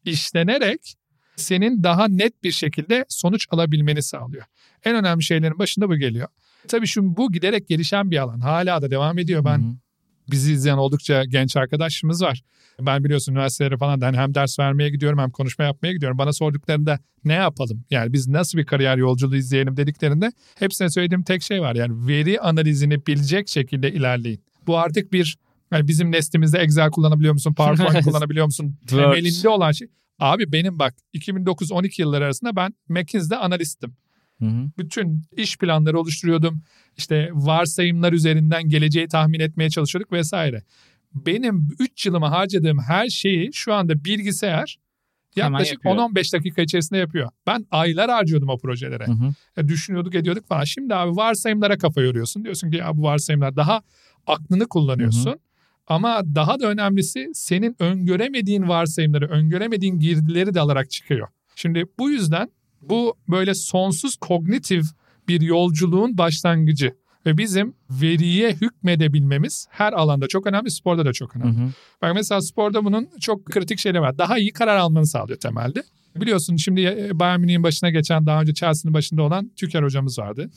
[0.05, 0.93] işlenerek
[1.35, 4.43] senin daha net bir şekilde sonuç alabilmeni sağlıyor.
[4.85, 6.27] En önemli şeylerin başında bu geliyor.
[6.67, 8.39] Tabii şu bu giderek gelişen bir alan.
[8.39, 9.45] Hala da devam ediyor.
[9.45, 9.75] Ben Hı hı.
[10.31, 12.41] bizi izleyen oldukça genç arkadaşımız var.
[12.81, 16.17] Ben biliyorsun üniversitelere falan da hani hem ders vermeye gidiyorum hem konuşma yapmaya gidiyorum.
[16.17, 17.85] Bana sorduklarında ne yapalım?
[17.89, 21.75] Yani biz nasıl bir kariyer yolculuğu izleyelim dediklerinde hepsine söylediğim tek şey var.
[21.75, 24.43] Yani veri analizini bilecek şekilde ilerleyin.
[24.67, 25.37] Bu artık bir
[25.71, 27.53] yani bizim neslimizde Excel kullanabiliyor musun?
[27.57, 28.77] PowerPoint kullanabiliyor musun?
[28.87, 29.87] Temelinde olan şey.
[30.23, 33.95] Abi benim bak 2009-12 yılları arasında ben McKinsey'de analistim
[34.39, 34.71] Hı hı.
[34.77, 36.61] bütün iş planları oluşturuyordum.
[36.97, 40.63] İşte varsayımlar üzerinden geleceği tahmin etmeye çalışıyorduk vesaire.
[41.13, 44.79] Benim 3 yılımı harcadığım her şeyi şu anda bilgisayar
[45.35, 45.95] yaklaşık yapıyor.
[45.95, 47.29] 10-15 dakika içerisinde yapıyor.
[47.47, 49.05] Ben aylar harcıyordum o projelere.
[49.05, 49.33] Hı hı.
[49.57, 50.63] E, düşünüyorduk ediyorduk falan.
[50.63, 52.43] Şimdi abi varsayımlara kafa yoruyorsun.
[52.43, 53.81] Diyorsun ki ya bu varsayımlar daha
[54.27, 55.39] aklını kullanıyorsun.
[55.87, 61.27] Ama daha da önemlisi senin öngöremediğin varsayımları, öngöremediğin girdileri de alarak çıkıyor.
[61.55, 62.49] Şimdi bu yüzden
[62.81, 64.85] bu böyle sonsuz kognitif
[65.27, 66.93] bir yolculuğun başlangıcı.
[67.25, 71.57] Ve bizim veriye hükmedebilmemiz her alanda çok önemli, sporda da çok önemli.
[71.57, 71.69] hı.
[72.01, 74.17] Bak mesela sporda bunun çok kritik şeyleri var.
[74.17, 75.83] Daha iyi karar almanı sağlıyor temelde.
[76.15, 80.49] Biliyorsun şimdi e, Bayern Münih'in başına geçen daha önce Chelsea'nin başında olan Tüker hocamız vardı.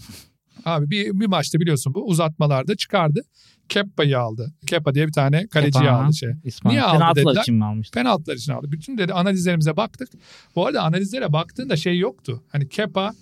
[0.65, 3.21] Abi bir, bir maçta biliyorsun bu uzatmalarda çıkardı.
[3.69, 4.53] Keppa'yı aldı.
[4.67, 6.31] Keppa diye bir tane kaleciyi Kepa, aldı şey.
[6.45, 6.75] İsmail.
[6.75, 7.43] Niye aldı Penaltılar dediler?
[7.43, 7.95] için mi almıştı?
[7.95, 8.73] Penaltılar için aldı.
[8.73, 10.09] Bütün dedi analizlerimize baktık.
[10.57, 12.43] Bu arada analizlere baktığında şey yoktu.
[12.49, 13.13] Hani Kepa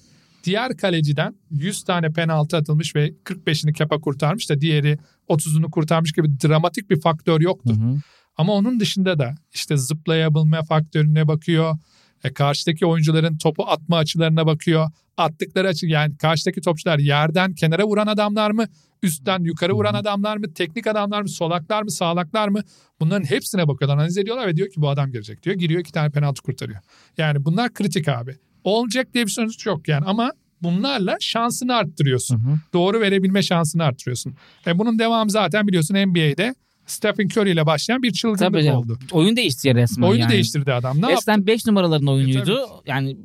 [0.44, 6.28] diğer kaleciden 100 tane penaltı atılmış ve 45'ini Kepa kurtarmış da diğeri 30'unu kurtarmış gibi
[6.28, 7.74] dramatik bir faktör yoktu.
[7.76, 7.96] Hı hı.
[8.36, 11.78] Ama onun dışında da işte zıplayabilme faktörüne bakıyor.
[12.24, 14.90] E, karşıdaki oyuncuların topu atma açılarına bakıyor.
[15.16, 18.66] Attıkları açı yani karşıdaki topçular yerden kenara vuran adamlar mı?
[19.02, 20.54] Üstten yukarı vuran adamlar mı?
[20.54, 21.28] Teknik adamlar mı?
[21.28, 21.90] Solaklar mı?
[21.90, 22.60] Sağlaklar mı?
[23.00, 23.96] Bunların hepsine bakıyorlar.
[23.96, 25.56] Analiz ediyorlar ve diyor ki bu adam girecek diyor.
[25.56, 26.78] Giriyor iki tane penaltı kurtarıyor.
[27.18, 28.36] Yani bunlar kritik abi.
[28.64, 30.32] Olacak diye bir sonuç yok yani ama
[30.62, 32.56] bunlarla şansını arttırıyorsun Hı hı.
[32.72, 34.34] doğru verebilme şansını arttırıyorsun.
[34.66, 36.54] E bunun devamı zaten biliyorsun NBA'de
[36.86, 38.78] Stephen Curry ile başlayan bir çılgınlık Tabii canım.
[38.78, 38.98] oldu.
[39.12, 40.32] Oyun değişti resmen Oyunu yani.
[40.32, 41.02] değiştirdi adam.
[41.02, 41.12] Ne?
[41.12, 42.44] Eskiden 5 numaraların oyunuydu.
[42.44, 43.16] tabii yani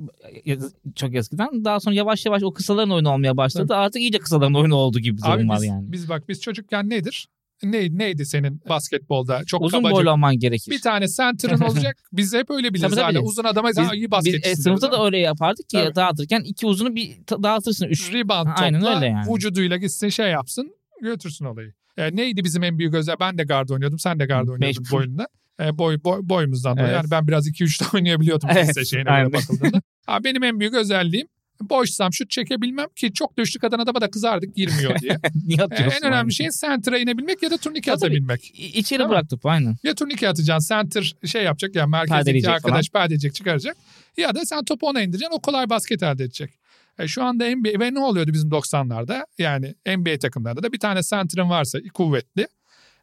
[0.95, 1.65] çok eskiden.
[1.65, 3.75] Daha sonra yavaş yavaş o kısaların oyunu olmaya başladı.
[3.75, 5.91] Artık iyice kısaların oyunu oldu gibi bir Abi durum var biz, yani.
[5.91, 7.27] biz bak biz çocukken nedir?
[7.63, 9.43] Ne, neydi senin basketbolda?
[9.45, 9.95] Çok Uzun kabaca.
[9.95, 10.71] boylu olman gerekir.
[10.71, 11.97] Bir tane center'ın olacak.
[12.13, 12.95] Biz hep öyle biliriz.
[12.95, 13.19] Tabii, tabii.
[13.25, 14.41] Uzun adama Biz- daha iyi Biz basketçisin.
[14.41, 15.95] e, diyoruz sınıfta da öyle yapardık ki Tabii.
[15.95, 17.85] dağıtırken iki uzunu bir dağıtırsın.
[17.87, 18.13] Üç.
[18.13, 19.33] Rebound topla Aynen öyle yani.
[19.35, 21.73] vücuduyla gitsin şey yapsın götürsün olayı.
[21.99, 23.15] E, neydi bizim en büyük özel?
[23.19, 23.99] Ben de guard oynuyordum.
[23.99, 25.27] Sen de guard oynuyordun Beş- boyunda.
[25.61, 26.87] E, boy, boy, boyumuzdan dolayı.
[26.87, 26.95] Evet.
[27.03, 29.33] Yani ben biraz 2-3 de oynayabiliyordum Evet, lise şeyine aynen.
[29.33, 29.81] bakıldığında.
[30.05, 31.27] Ha, benim en büyük özelliğim
[31.61, 35.17] boşsam şut çekebilmem ki çok düştük atan adama da kızardık girmiyor diye.
[35.45, 35.97] Niye E, atıyorsun?
[36.01, 38.51] en önemli şey center'a inebilmek ya da turnike Tabii, atabilmek.
[38.59, 39.11] İçeri Değil mi?
[39.11, 39.75] bırak topu aynen.
[39.83, 43.77] Ya turnike atacaksın center şey yapacak yani merkezdeki arkadaş perdeleyecek çıkaracak.
[44.17, 46.58] Ya da sen topu ona indireceksin o kolay basket elde edecek.
[46.99, 51.01] E, şu anda NBA ve ne oluyordu bizim 90'larda yani NBA takımlarında da bir tane
[51.03, 52.47] center'ın varsa kuvvetli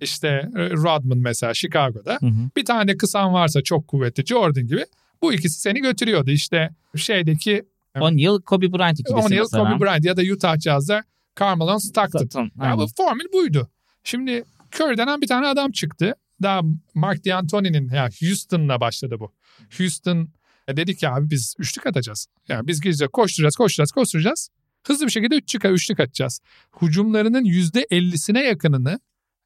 [0.01, 2.51] işte e, Rodman mesela Chicago'da Hı hı.
[2.57, 4.85] bir tane kısan varsa çok kuvvetli Jordan gibi
[5.23, 7.63] bu ikisi seni götürüyordu işte şeydeki
[7.95, 8.03] Evet.
[8.05, 9.65] 10 yıl Kobe Bryant ikilisi 10 yıl mesela.
[9.65, 11.05] Kobe Bryant ya da Utah Jazz'da
[11.41, 12.19] Carmelo Stockton.
[12.19, 12.79] Stockton, Ya aynen.
[12.79, 13.69] bu formül buydu.
[14.05, 16.15] Şimdi Curry denen bir tane adam çıktı.
[16.43, 16.61] Daha
[16.95, 19.33] Mark D'Antoni'nin ya Houston'la başladı bu.
[19.79, 20.29] Houston
[20.69, 22.27] e, dedi ki abi biz üçlük atacağız.
[22.49, 24.49] Yani biz gideceğiz koşturacağız koşturacağız koşturacağız.
[24.87, 26.41] Hızlı bir şekilde üçlük, üçlük atacağız.
[26.83, 29.01] Hücumlarının %50'sine yakınını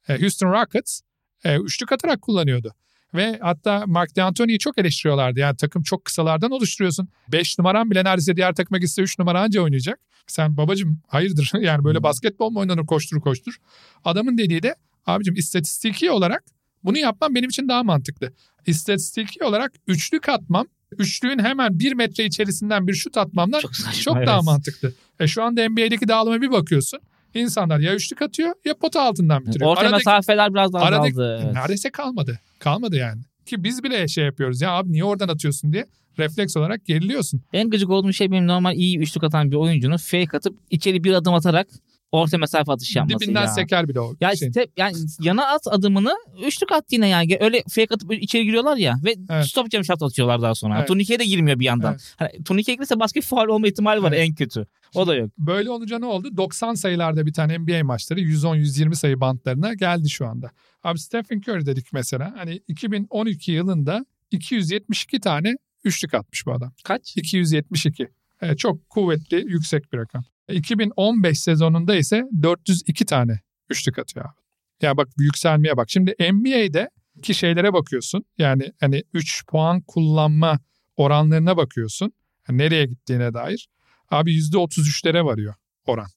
[0.07, 1.01] e, Houston Rockets
[1.43, 2.73] e, üçlük atarak kullanıyordu.
[3.13, 5.39] Ve hatta Mark D'Antoni'yi çok eleştiriyorlardı.
[5.39, 7.09] Yani takım çok kısalardan oluşturuyorsun.
[7.31, 9.99] 5 numaran bile neredeyse diğer takıma gitse 3 numara anca oynayacak.
[10.27, 13.57] Sen babacım hayırdır yani böyle basketbol mu oynanır koştur koştur.
[14.05, 16.43] Adamın dediği de abicim istatistiki olarak
[16.83, 18.33] bunu yapmam benim için daha mantıklı.
[18.65, 24.01] İstatistiki olarak üçlük atmam, üçlüğün hemen bir metre içerisinden bir şut atmamdan Çok saçma.
[24.01, 24.27] çok evet.
[24.27, 24.93] daha mantıklı.
[25.19, 26.99] E şu anda NBA'deki dağılıma bir bakıyorsun.
[27.33, 29.71] İnsanlar ya üçlük atıyor ya pota altından bitiriyor.
[29.71, 31.41] Orta Aradaki- mesafeler biraz daha aradaki- azaldı.
[31.43, 31.53] Evet.
[31.53, 32.39] Neredeyse kalmadı.
[32.59, 33.21] Kalmadı yani.
[33.45, 35.85] Ki biz bile şey yapıyoruz ya abi niye oradan atıyorsun diye
[36.19, 37.41] refleks olarak geriliyorsun.
[37.53, 41.13] En gıcık olduğum şey benim normal iyi üçlük atan bir oyuncunun fake atıp içeri bir
[41.13, 41.67] adım atarak
[42.11, 43.47] orta mesafe atış yapması Dibinden ya.
[43.47, 44.51] seker bile o Ya şeyin.
[44.51, 46.13] step, yani yana at adımını
[46.47, 47.19] üçlük at yine ya.
[47.39, 49.45] Öyle fake atıp içeri giriyorlar ya ve Evet.
[49.45, 50.77] stop jam shot atıyorlar daha sonra.
[50.77, 50.87] Evet.
[50.87, 51.91] Turnikeye de girmiyor bir yandan.
[51.91, 52.13] Evet.
[52.17, 54.27] Hani, turnikeye girse başka bir faul olma ihtimali var Evet.
[54.29, 54.67] en kötü.
[54.95, 55.31] O da yok.
[55.37, 56.37] Böyle olunca ne oldu?
[56.37, 60.51] 90 sayılarda bir tane NBA maçları 110-120 sayı bantlarına geldi şu anda.
[60.83, 62.33] Abi Stephen Curry dedik mesela.
[62.37, 66.73] Hani 2012 yılında 272 tane üçlük atmış bu adam.
[66.83, 67.17] Kaç?
[67.17, 68.07] 272.
[68.41, 70.23] Evet, çok kuvvetli, yüksek bir rakam.
[70.53, 74.41] 2015 sezonunda ise 402 tane üçlük atıyor abi.
[74.81, 75.89] Ya bak yükselmeye bak.
[75.89, 76.89] Şimdi NBA'de
[77.21, 78.25] ki şeylere bakıyorsun.
[78.37, 80.59] Yani hani 3 puan kullanma
[80.97, 82.13] oranlarına bakıyorsun.
[82.49, 83.67] Yani nereye gittiğine dair.
[84.11, 85.53] Abi %33'lere varıyor
[85.85, 86.07] oran.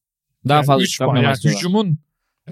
[0.49, 1.17] Daha Yani fazla üç üçlük puan.
[1.17, 1.99] atmaya Yani hücumun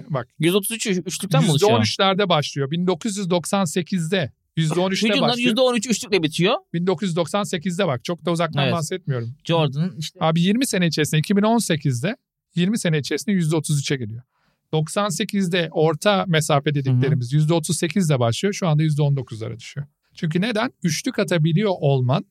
[0.09, 1.79] bak 133 üçlükten mi oluşuyor?
[1.79, 2.71] %13'lerde başlıyor.
[2.71, 5.55] 1998'de %13'te Hücumlar başlıyor.
[5.55, 6.55] %13 üçlükle bitiyor.
[6.73, 8.03] 1998'de bak.
[8.05, 8.73] Çok da uzaktan Evet.
[8.73, 9.35] bahsetmiyorum.
[9.43, 12.15] Jordan'ın işte Abi 20 sene içerisinde 2018'de
[12.55, 14.21] 20 sene içerisinde %33'e geliyor.
[14.73, 18.53] 98'de orta mesafe dediklerimiz %38'de başlıyor.
[18.53, 19.87] Şu anda %19'lara düşüyor.
[20.15, 20.71] Çünkü neden?
[20.83, 22.25] Üçlük atabiliyor olman,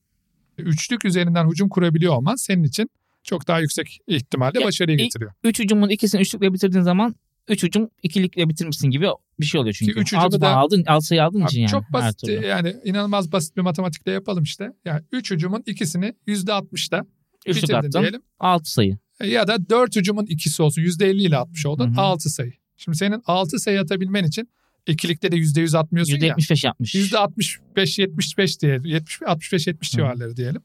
[0.57, 2.89] üçlük üzerinden hücum kurabiliyor olman senin için
[3.23, 5.31] çok daha yüksek ihtimalle Ya, başarıyı ilk- getiriyor.
[5.43, 7.15] 3 hücumun ikisini üçlükle bitirdiğin zaman
[7.47, 9.07] 3 hücum ikilikle bitirmişsin gibi
[9.39, 9.91] bir şey oluyor çünkü.
[9.91, 11.69] Üç hücumu 6 da- aldın, 6 sayı aldığın için yani.
[11.71, 14.69] çok basit yani inanılmaz basit bir matematikle yapalım işte.
[14.85, 17.05] Yani 3 hücumun ikisini %60'da
[17.45, 18.01] Üçlük bitirdin attın.
[18.01, 18.21] diyelim.
[18.39, 18.97] 6 sayı.
[19.21, 22.01] E, Ya da 4 hücumun ikisi olsun %50 ile atmış oldun Hı hı.
[22.01, 22.53] 6 sayı.
[22.77, 24.49] Şimdi senin 6 sayı atabilmen için
[24.87, 26.19] ikilikte de %100 atmıyorsun ya.
[26.37, 26.95] %75 yapmış.
[26.95, 29.97] %65-75 diye 70 65-70 Hı.
[29.97, 30.61] civarları diyelim.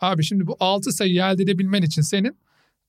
[0.00, 2.36] Abi şimdi bu 6 sayıyı elde edebilmen için senin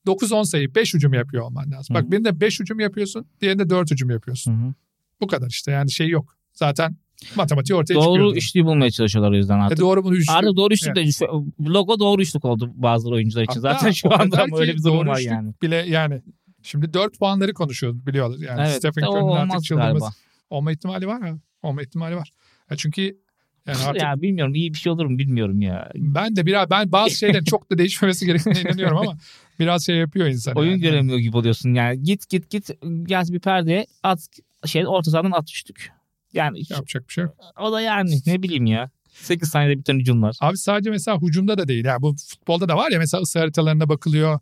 [0.08, 1.96] 9-10 sayı 5 hücum yapıyor olman lazım.
[1.96, 2.00] Hı.
[2.00, 4.52] Bak birinde 5 hücum yapıyorsun, diğerinde 4 hücum yapıyorsun.
[4.64, 4.74] Hı hı.
[5.22, 6.38] Bu kadar işte yani şey yok.
[6.54, 6.98] Zaten
[7.36, 8.06] matematiği ortaya çıkıyor.
[8.20, 9.80] Doğru üçlüyü bulmaya çalışıyorlar o yüzden E artık.
[9.80, 10.34] doğru bunu üçlü.
[10.34, 13.62] Artık doğru üçlük de şu- logo doğru üçlük oldu bazı oyuncular için.
[13.62, 15.54] Hatta Zaten şu anda öyle bir durum doğru var yani.
[15.62, 16.22] Bile yani
[16.64, 18.38] şimdi 4 puanları konuşuyoruz biliyorlar.
[18.40, 18.76] Yani Evet.
[18.76, 19.92] Stephen de Curry'nin artık çıldırması.
[19.92, 20.10] galiba.
[20.50, 21.40] Olma ihtimali var abi.
[21.64, 22.32] Olma ihtimali var.
[22.72, 23.18] Ya çünkü
[23.68, 25.92] yani artık Ya bilmiyorum iyi bir şey olur mu bilmiyorum ya.
[25.96, 29.18] ben de biraz ben bazı şeylerin çok da değişmemesi gerektiğine inanıyorum ama
[29.60, 30.56] biraz şey yapıyor insan.
[30.56, 30.82] Oyun yani.
[30.82, 32.04] göremiyor gibi oluyorsun yani.
[32.04, 32.70] Git git git
[33.04, 34.28] gel bir perdeye at
[34.66, 35.92] şey orta sahadan at üçlük.
[36.34, 37.36] Yani Yapacak bir şey yok.
[37.62, 38.90] o da yani ne bileyim ya.
[39.14, 40.36] 8 saniyede biten hücumlar.
[40.42, 41.86] Abi sadece mesela hücumda da değil.
[41.86, 44.40] Yani bu futbolda da var ya mesela ısı haritalarına bakılıyor.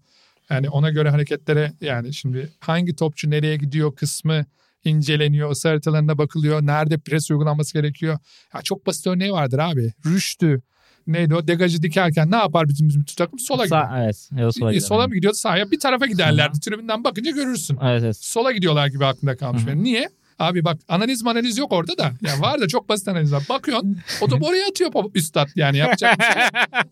[0.49, 4.45] Yani ona göre hareketlere yani şimdi hangi topçu nereye gidiyor kısmı
[4.84, 5.52] inceleniyor.
[5.52, 6.62] Isı haritalarına bakılıyor.
[6.65, 8.17] Nerede pres uygulanması gerekiyor.
[8.54, 9.94] Ya çok basit örneği vardır abi.
[10.06, 10.62] Rüştü
[11.08, 13.39] neydi o degajı dikerken ne yapar bizim bizim takım?
[13.39, 13.82] Sola gidiyor.
[13.89, 14.30] Sağ, evet.
[14.38, 14.88] Ya sola E, gider.
[14.88, 15.72] sola mı gidiyordu sahaya?
[15.72, 16.60] Bir tarafa giderlerdi.
[16.60, 17.78] Tribünden bakınca görürsün.
[17.84, 18.17] Evet evet.
[18.17, 19.84] Sola gidiyorlar gibi aklımda kalmış benim.
[19.84, 20.10] Niye?
[20.41, 22.12] Abi bak analiz analiz yok orada da.
[22.21, 23.43] Yani var da çok basit analiz var.
[23.49, 26.43] Bakıyorsun o topu oraya atıyor üstad yani yapacak bir şey.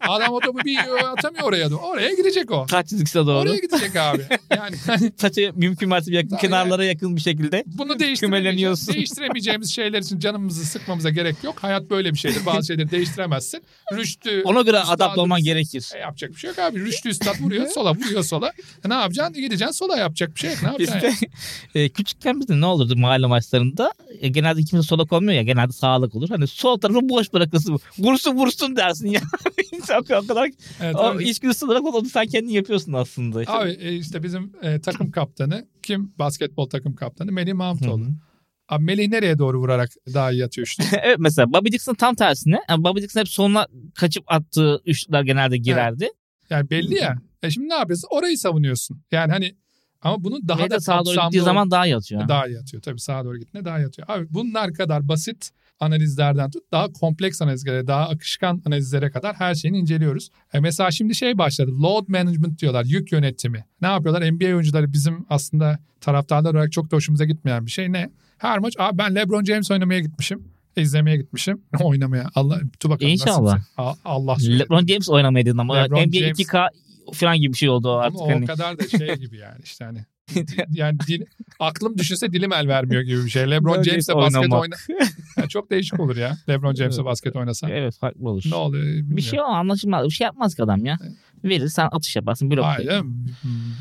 [0.01, 0.77] Adam o topu bir
[1.11, 1.71] atamıyor oraya.
[1.71, 1.79] doğru.
[1.79, 2.65] Oraya gidecek o.
[2.71, 3.37] Kaç çizgisine doğru.
[3.37, 4.25] Oraya gidecek abi.
[4.57, 7.63] Yani hani Saçı mümkün mertebe yakın Tabii kenarlara yakın bir şekilde.
[7.67, 11.55] bunu değiştiremeyeceğimiz, değiştiremeyeceğimiz şeyler için canımızı sıkmamıza gerek yok.
[11.63, 12.45] Hayat böyle bir şeydir.
[12.45, 13.63] Bazı şeyleri değiştiremezsin.
[13.93, 15.91] Rüştü Ona göre adapte olman gerekir.
[15.95, 16.79] E, yapacak bir şey yok abi.
[16.79, 18.51] Rüştü üstad vuruyor sola vuruyor sola.
[18.85, 19.33] E, ne yapacaksın?
[19.35, 20.59] Gideceksin sola yapacak bir şey yok.
[20.63, 21.27] Ne yapacaksın?
[21.75, 23.93] Bizde e, küçükken bizde ne olurdu mahalle maçlarında?
[24.19, 25.43] E, genelde kimse solak olmuyor ya.
[25.43, 26.29] Genelde sağlık olur.
[26.29, 27.79] Hani sol tarafı boş bırakırsın.
[27.99, 29.21] Vursun vursun dersin ya.
[29.99, 30.49] o kadar
[30.81, 31.29] Evet, o abi.
[31.29, 33.41] içgüdüsü olarak onu sen kendin yapıyorsun aslında.
[33.41, 36.13] İşte- Abi e, işte bizim e, takım kaptanı kim?
[36.19, 38.05] Basketbol takım kaptanı Melih Mahmutoğlu.
[38.69, 40.83] Abi Melih nereye doğru vurarak daha iyi atıyor işte?
[41.03, 42.59] evet mesela Bobby Dixon tam tersine.
[42.69, 46.09] Yani Bobby Dixon hep sonuna kaçıp attığı üçlükler genelde girerdi.
[46.49, 47.15] Yani belli ya.
[47.43, 48.07] E şimdi ne yapıyorsun?
[48.11, 49.01] Orayı savunuyorsun.
[49.11, 49.55] Yani hani
[50.01, 52.27] ama bunun daha Daha da sağa doğru gittiği zaman daha iyi atıyor.
[52.27, 52.83] daha iyi atıyor.
[52.83, 54.09] Tabii sağa doğru gittiğinde daha iyi atıyor.
[54.09, 59.77] Abi bunlar kadar basit analizlerden tut daha kompleks analizlere, daha akışkan analizlere kadar her şeyini
[59.77, 60.29] inceliyoruz.
[60.53, 61.71] E mesela şimdi şey başladı.
[61.81, 62.85] Load management diyorlar.
[62.85, 63.65] Yük yönetimi.
[63.81, 64.31] Ne yapıyorlar?
[64.31, 67.91] NBA oyuncuları bizim aslında taraftarlar olarak çok da hoşumuza gitmeyen bir şey.
[67.91, 68.09] Ne?
[68.37, 70.43] Her maç abi ben LeBron James oynamaya gitmişim.
[70.77, 71.61] izlemeye gitmişim.
[71.83, 72.29] Oynamaya.
[72.35, 73.59] Allah dur bakalım İnşallah.
[73.77, 74.59] A- Allah söyledi.
[74.59, 76.67] LeBron James oynamaya dedin ama LeBron NBA James- 2K
[77.13, 78.21] falan gibi bir şey oldu o Ama artık.
[78.21, 78.45] o hani.
[78.45, 79.99] kadar da şey gibi yani işte hani
[80.69, 81.25] yani dil,
[81.59, 83.43] aklım düşünse dilim el vermiyor gibi bir şey.
[83.43, 84.75] LeBron LeBron James'le James basket oyna.
[85.37, 86.37] Ya çok değişik olur ya.
[86.49, 87.69] LeBron James'le basket oynasa.
[87.69, 88.43] Evet farklı olur.
[88.49, 89.17] Ne oluyor bilmiyorum.
[89.17, 90.05] Bir şey o anlaşılmaz.
[90.05, 90.97] Bir şey yapmaz ki adam ya.
[91.43, 92.65] Verir sen atış yaparsın blok.
[92.65, 93.03] Hayır.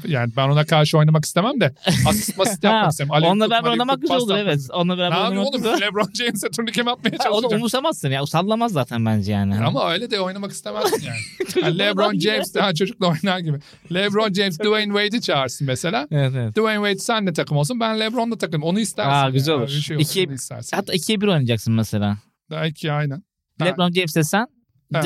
[0.06, 1.74] Yani ben ona karşı oynamak istemem de
[2.08, 3.12] asist masist yapmak istemem.
[3.12, 4.60] Alev Onunla beraber oynamak güzel olur evet.
[4.72, 5.62] Onunla Ne beraber yapayım oynamak oğlum?
[5.62, 5.80] güzel.
[5.86, 7.54] LeBron James'e turnike mi atmaya çalışacağım?
[7.54, 8.26] umursamazsın ya.
[8.26, 9.56] Sallamaz zaten bence yani.
[9.56, 11.18] Ama öyle de oynamak istemezsin yani.
[11.62, 12.18] Yani LeBron.
[12.18, 13.58] James de ha, çocukla oynar gibi.
[13.94, 16.08] LeBron James Dwayne Wade'i çağırsın mesela.
[16.10, 16.52] Evet evet.
[16.56, 18.62] Dwayne Wade senle takım olsun ben LeBron'la takım.
[18.62, 19.10] Onu istersin.
[19.10, 19.60] Aa, güzel yani.
[19.62, 19.68] olur.
[19.68, 20.04] Bir şey olur.
[20.04, 20.76] İkiye- Onu istersin.
[20.76, 22.18] Hatta ikiye bir oynayacaksın mesela.
[22.66, 23.22] İki aynen.
[23.64, 24.46] LeBron James'e sen
[24.92, 25.02] Ha.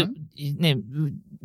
[0.58, 0.76] Ne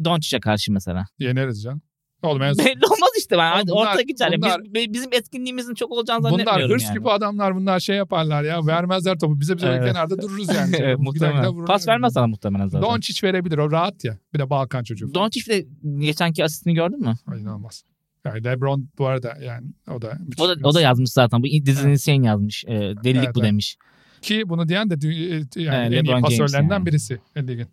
[0.05, 1.05] Doncic'e karşı mesela.
[1.19, 1.81] Yeneriz canım.
[2.23, 3.57] Oğlum en Belli olmaz işte ben.
[3.57, 4.33] Oğlum bunlar- geçer.
[4.37, 6.97] bunlar- Biz, bizim etkinliğimizin çok olacağını Bunlar zannetmiyorum hırs yani.
[6.99, 8.65] gibi adamlar bunlar şey yaparlar ya.
[8.65, 9.39] Vermezler topu.
[9.39, 9.85] Bize bize Evet.
[9.87, 10.75] kenarda dururuz yani.
[10.79, 11.65] evet, muhtemelen.
[11.65, 12.89] Pas vermez sana muhtemelen zaten.
[12.89, 14.17] Doncic verebilir o rahat ya.
[14.33, 15.13] Bir de Balkan çocuğu.
[15.13, 15.65] Doncic de
[15.99, 17.13] geçenki asistini gördün mü?
[17.27, 17.83] Ay, inanılmaz.
[18.25, 21.43] Yani LeBron bu arada yani o da O da, o da yazmış zaten.
[21.43, 22.01] Bu dizinin Evet.
[22.01, 22.65] sen yazmış.
[22.65, 23.47] E, delilik Evet, bu evet.
[23.49, 23.77] demiş.
[24.21, 26.85] Ki bunu diyen de dü- yani Evet, en iyi pasörlerinden yani.
[26.85, 27.67] birisi ligin.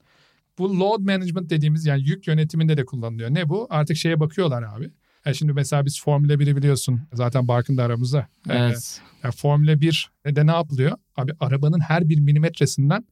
[0.59, 3.31] Bu load management dediğimiz yani yük yönetiminde de kullanılıyor.
[3.31, 3.67] Ne bu?
[3.71, 4.91] Artık şeye bakıyorlar abi.
[5.27, 7.01] E şimdi mesela biz Formula 1'i biliyorsun.
[7.13, 8.19] Zaten Barkın da aramızda.
[8.19, 9.01] E, Evet.
[9.23, 10.97] yani Formula 1'de ne yapılıyor?
[11.17, 13.05] Abi arabanın her bir milimetresinden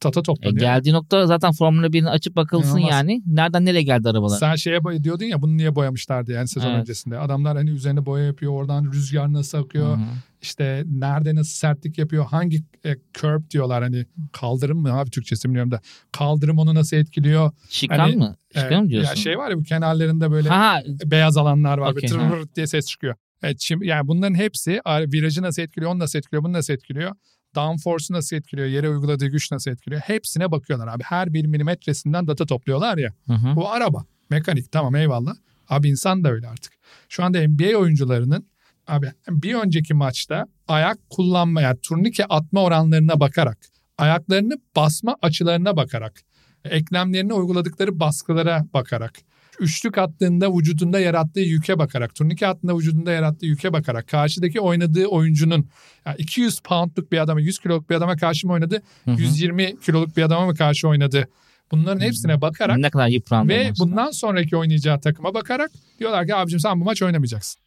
[0.00, 0.60] tata E, toplanıyor.
[0.60, 2.90] geldiği nokta zaten Formula 1'in açıp bakılsın İnanılmaz.
[2.90, 3.22] yani.
[3.26, 4.38] Nereden nereye geldi arabalar?
[4.38, 6.80] Sen şeye boy diyordun ya bunu niye boyamışlardı yani sezon Evet.
[6.80, 7.18] öncesinde.
[7.18, 8.52] Adamlar hani üzerine boya yapıyor.
[8.52, 9.90] Oradan rüzgar nasıl akıyor.
[9.96, 10.06] Hı hı.
[10.42, 12.56] işte nerede nasıl sertlik yapıyor, hangi
[12.86, 15.80] e, curb diyorlar hani kaldırım mı abi Türkçesi bilmiyorum da
[16.12, 17.50] kaldırım onu nasıl etkiliyor.
[17.68, 18.36] Şikan Hani, mı?
[18.54, 19.10] E, Şikan mı diyorsun?
[19.10, 22.86] Ya şey var ya bu kenarlarında böyle Ha, beyaz alanlar var Okey, böyle diye ses
[22.86, 23.14] çıkıyor.
[23.42, 27.12] Evet, şimdi, yani bunların hepsi virajı nasıl etkiliyor, onu nasıl etkiliyor, bunu nasıl etkiliyor.
[27.56, 30.00] Downforce'u nasıl etkiliyor, yere uyguladığı güç nasıl etkiliyor.
[30.00, 31.02] Hepsine bakıyorlar abi.
[31.02, 33.12] Her bir milimetresinden data topluyorlar ya.
[33.26, 33.56] Hı hı.
[33.56, 34.04] Bu araba.
[34.30, 35.34] Mekanik tamam eyvallah.
[35.68, 36.72] Abi insan da öyle artık.
[37.08, 38.46] Şu anda NBA oyuncularının
[38.86, 43.58] abi bir önceki maçta ayak kullanma yani turnike atma oranlarına bakarak,
[43.98, 46.22] ayaklarını basma açılarına bakarak,
[46.64, 49.12] eklemlerine uyguladıkları baskılara bakarak,
[49.60, 55.68] üçlük attığında vücudunda yarattığı yüke bakarak, turnike attığında vücudunda yarattığı yüke bakarak, karşıdaki oynadığı oyuncunun
[56.06, 59.20] yani 200 poundluk bir adama, 100 kiloluk bir adama karşı mı oynadı, Hı hı.
[59.20, 61.28] 120 kiloluk bir adama mı karşı oynadı?
[61.70, 63.52] Bunların hepsine bakarak Ne kadar yıprandı.
[63.52, 63.84] ve maçta.
[63.84, 67.62] bundan sonraki oynayacağı takıma bakarak diyorlar ki abicim sen bu maç oynamayacaksın.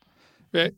[0.53, 0.71] Ve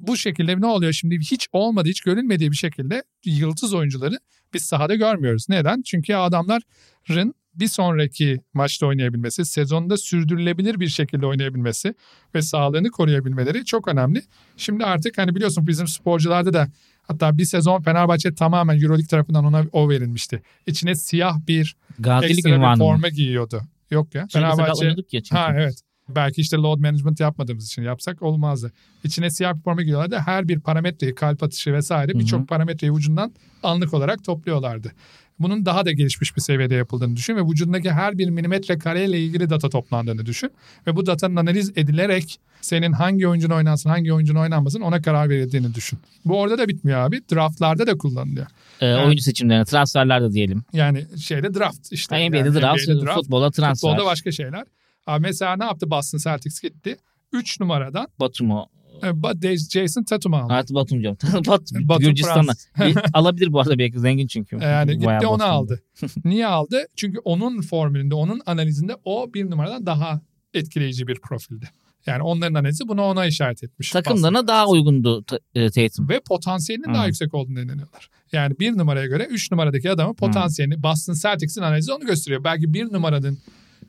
[0.00, 4.18] bu şekilde ne oluyor şimdi hiç olmadı hiç görülmediği bir şekilde yıldız oyuncuları
[4.54, 5.46] biz sahada görmüyoruz.
[5.48, 5.82] Neden?
[5.82, 11.94] Çünkü adamların bir sonraki maçta oynayabilmesi, sezonda sürdürülebilir bir şekilde oynayabilmesi
[12.34, 14.22] ve sağlığını koruyabilmeleri çok önemli.
[14.56, 16.68] Şimdi artık hani biliyorsun bizim sporcularda da
[17.02, 20.42] hatta bir sezon Fenerbahçe tamamen Euroleague tarafından ona o verilmişti.
[20.66, 22.84] İçine siyah bir Gazilik ekstra bir ünvanı mı?
[22.84, 23.62] forma giyiyordu.
[23.90, 24.26] Yok ya.
[24.30, 25.34] Sakal Fenerbahçe ya çünkü.
[25.34, 25.80] Ha evet.
[26.08, 28.72] Belki işte load management yapmadığımız için yapsak olmazdı.
[29.04, 30.18] İçine siyah bir forma giyiyorlardı.
[30.18, 34.92] Her bir parametreyi, kalp atışı vesaire birçok parametreyi vücudundan anlık olarak topluyorlardı.
[35.40, 39.50] Bunun daha da gelişmiş bir seviyede yapıldığını düşün ve vücudundaki her bir milimetre kareyle ilgili
[39.50, 40.50] data toplandığını düşün.
[40.86, 45.74] Ve bu datanın analiz edilerek senin hangi oyuncun oynansın, hangi oyuncun oynanmasın ona karar verildiğini
[45.74, 45.98] düşün.
[46.24, 47.20] Bu orada da bitmiyor abi.
[47.32, 48.46] Draftlarda da kullanılıyor.
[48.80, 50.64] Ee, oyuncu seçimlerine, transferlerde diyelim.
[50.72, 52.28] Yani şeyde draft işte.
[52.28, 53.90] NBA'de Yani draft, NBA'de futbola transfer.
[53.90, 54.64] Futbolda başka şeyler.
[55.06, 56.96] Abi mesela ne yaptı Boston Celtics gitti.
[57.32, 58.66] 3 numaradan Batum'u.
[59.02, 60.52] Ba- Jason Tatum'u aldı.
[60.52, 61.18] Artı Batum diyorum.
[61.46, 62.52] Bat, Batum Gürcistan'a.
[63.12, 64.56] Alabilir bu arada belki zengin çünkü.
[64.56, 65.82] E, Yani gitti Bayağı onu aldı.
[66.24, 66.86] Niye aldı?
[66.96, 70.20] Çünkü onun formülünde, onun analizinde o bir numaradan daha
[70.54, 71.68] etkileyici bir profildi.
[72.06, 73.90] Yani onların analizi bunu ona işaret etmiş.
[73.90, 76.08] Takımlarına daha uygundu e, Tatum.
[76.08, 76.94] ve potansiyelinin Hı.
[76.94, 78.10] daha yüksek olduğunu inanıyorlar.
[78.32, 82.44] Yani bir numaraya göre üç numaradaki adamın potansiyelini Boston Celtics'in analizi onu gösteriyor.
[82.44, 83.38] Belki bir numaranın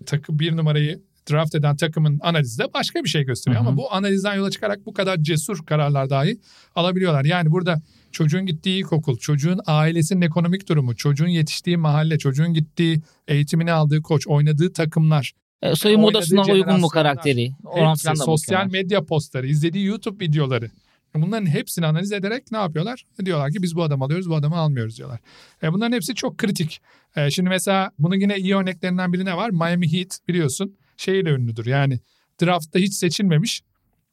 [0.05, 3.61] takı bir numarayı draft eden takımın analizi de başka bir şey gösteriyor.
[3.61, 3.69] Hı hı.
[3.69, 6.39] Ama bu analizden yola çıkarak bu kadar cesur kararlar dahi
[6.75, 7.25] alabiliyorlar.
[7.25, 13.71] Yani burada çocuğun gittiği ilkokul, çocuğun ailesinin ekonomik durumu, çocuğun yetiştiği mahalle, çocuğun gittiği eğitimini
[13.71, 17.51] aldığı koç, oynadığı takımlar, E, soyunma odasına uygun mu karakteri?
[17.75, 18.65] Hepsi, sosyal bakıyorlar.
[18.65, 20.71] medya postları, izlediği YouTube videoları.
[21.15, 23.05] Bunların hepsini analiz ederek ne yapıyorlar?
[23.25, 25.19] Diyorlar ki biz bu adamı alıyoruz, bu adamı almıyoruz diyorlar.
[25.63, 26.81] E bunların hepsi çok kritik.
[27.15, 29.49] E şimdi mesela bunun yine iyi örneklerinden biri ne var?
[29.49, 31.65] Miami Heat biliyorsun şeyle ünlüdür.
[31.65, 31.99] Yani
[32.41, 33.61] draftta hiç seçilmemiş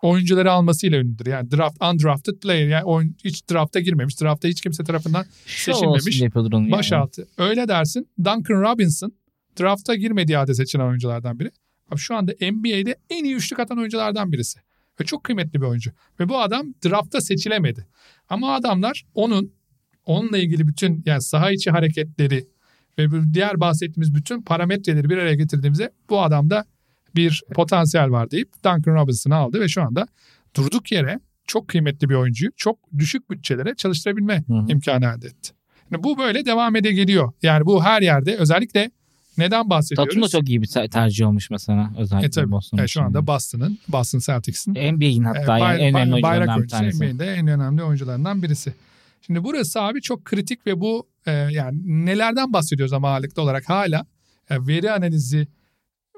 [0.02, 1.26] oyuncuları almasıyla ünlüdür.
[1.26, 4.20] Yani draft undrafted player yani oyun, hiç drafta girmemiş.
[4.20, 6.22] Drafta hiç kimse tarafından Şov seçilmemiş.
[6.72, 7.02] baş yani.
[7.02, 7.28] altı.
[7.38, 8.08] Öyle dersin.
[8.18, 9.12] Duncan Robinson
[9.60, 11.50] drafta girmediği halde seçilen oyunculardan biri.
[11.90, 14.58] Abi şu anda NBA'de en iyi üçlük atan oyunculardan birisi.
[15.00, 15.90] Ve çok kıymetli bir oyuncu.
[16.20, 17.86] Ve bu adam drafta seçilemedi.
[18.28, 19.52] Ama adamlar onun
[20.04, 22.46] onunla ilgili bütün yani saha içi hareketleri
[22.98, 26.64] ve diğer bahsettiğimiz bütün parametreleri bir araya getirdiğimizde bu adamda
[27.16, 30.06] bir potansiyel var deyip Duncan Robinson'ı aldı ve şu anda
[30.56, 34.64] durduk yere çok kıymetli bir oyuncuyu çok düşük bütçelere çalıştırabilme Hı hı.
[34.68, 35.50] imkanı elde etti.
[35.90, 37.32] Yani bu böyle devam ede geliyor.
[37.42, 38.90] Yani bu her yerde özellikle
[39.38, 40.14] Neden bahsediyoruz?
[40.14, 42.50] Tatum da çok iyi bir ter- tercih olmuş mesela özellikle E tabii.
[42.50, 43.26] Boston E, şu anda.
[43.26, 47.14] Boston'ın, Boston Celtics'in NBA'in e, hatta bay- yani en önemli bay- bayrak oyuncularından bir tanesi.
[47.14, 48.72] NBA'de en önemli oyuncularından birisi.
[49.22, 54.06] Şimdi burası abi çok kritik ve bu e, yani nelerden bahsediyoruz ama ağırlıklı olarak hala
[54.50, 55.48] e, veri analizi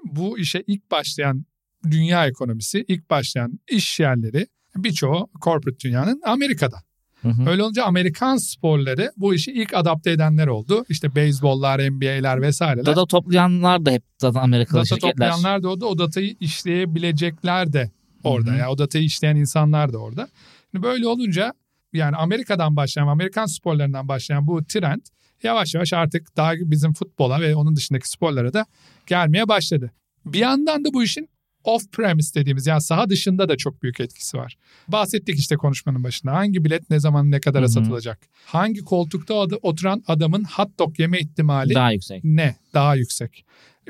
[0.04, 1.44] bu işe ilk başlayan
[1.90, 6.76] dünya ekonomisi, ilk başlayan iş yerleri birçoğu corporate dünyanın Amerika'da.
[7.22, 7.50] Hı hı.
[7.50, 10.84] Öyle olunca Amerikan sporları bu işi ilk adapte edenler oldu.
[10.88, 12.86] İşte beyzbollar, NBA'ler vesaireler.
[12.86, 15.10] Data toplayanlar da hep zaten Amerikalı Data şirketler.
[15.10, 17.90] toplayanlar da orada, o datayı işleyebilecekler de
[18.24, 18.50] orada.
[18.50, 18.58] Hı hı.
[18.58, 20.28] Yani o datayı işleyen insanlar da orada.
[20.70, 21.52] Şimdi böyle olunca
[21.92, 25.00] yani Amerika'dan başlayan, Amerikan sporlarından başlayan bu trend
[25.42, 28.66] yavaş yavaş artık daha bizim futbola ve onun dışındaki sporlara da
[29.06, 29.90] gelmeye başladı.
[30.26, 31.28] Bir yandan da bu işin
[31.64, 34.56] off premise dediğimiz yani saha dışında da çok büyük etkisi var.
[34.88, 36.32] Bahsettik işte konuşmanın başında.
[36.32, 37.72] Hangi bilet ne zaman ne kadara Hı hı.
[37.72, 38.18] satılacak?
[38.46, 42.24] Hangi koltukta oturan adamın hot dog yeme ihtimali Daha yüksek.
[42.24, 42.56] ne?
[42.74, 43.44] Daha yüksek.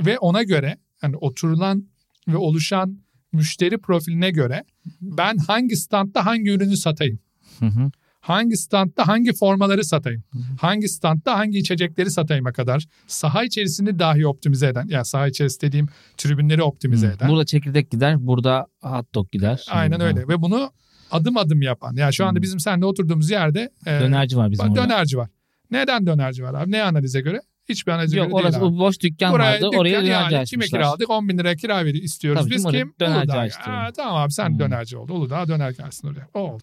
[0.07, 1.85] Ve ona göre yani oturulan
[2.29, 2.99] ve oluşan
[3.33, 4.65] müşteri profiline göre
[5.01, 7.19] ben hangi standta hangi ürünü satayım?
[7.59, 7.91] Hı hı.
[8.21, 10.25] Hangi standta hangi formaları satayım?
[10.61, 15.87] Hangi standta hangi içecekleri satayıma kadar saha içerisini dahi optimize eden yani saha içerisi dediğim
[16.17, 17.29] tribünleri optimize eden.
[17.29, 19.67] Burada çekirdek gider, burada hot dog gider.
[19.71, 20.71] Aynen öyle ve bunu
[21.11, 21.97] adım adım yapan.
[21.97, 22.43] Yani şu anda Hı.
[22.43, 24.85] bizim seninle oturduğumuz yerde e, Dönerci var bizim orada.
[24.85, 25.29] dönerci var.
[25.71, 26.71] Neden dönerci var abi?
[26.71, 27.41] Ne analize göre?
[27.69, 28.65] Hiçbir analize Yok göre değil orası abi.
[28.65, 29.67] o boş dükkan Buraya vardı.
[29.67, 30.81] dükkan Oraya yani dönerci kime açmışlar.
[30.81, 32.43] kiraladık 10 bin liraya kira veri istiyoruz.
[32.43, 32.95] Tabii Biz kim?
[33.01, 33.71] dönerci Uludağ.
[33.73, 34.59] Aa, tamam abi sen Hmm.
[34.59, 35.13] dönerci oldu.
[35.13, 36.29] Uludağ döner gelsin oraya.
[36.35, 36.63] O oldu.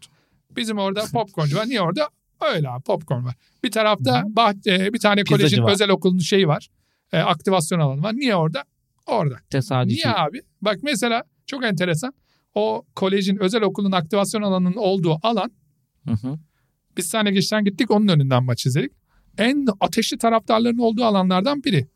[0.58, 1.66] Bizim orada popcorncu var.
[1.66, 2.10] Niye orada?
[2.56, 3.36] Öyle abi popcorn var.
[3.64, 5.72] Bir tarafta bah, e, bir tane Pizzacı kolejin var.
[5.72, 6.70] özel okulun şeyi var.
[7.14, 8.14] E, aktivasyon alanı var.
[8.16, 8.64] Niye orada?
[9.06, 9.36] Orada.
[9.50, 9.96] Tesadüfi.
[9.96, 10.42] Niye abi?
[10.62, 12.14] Bak mesela çok enteresan.
[12.56, 15.52] O kolejin özel okulun aktivasyon alanının olduğu alan
[16.08, 16.38] Hı hı.
[16.98, 18.92] biz seninle geçten gittik onun önünden maç izledik.
[19.38, 21.88] En ateşli taraftarların olduğu alanlardan biri.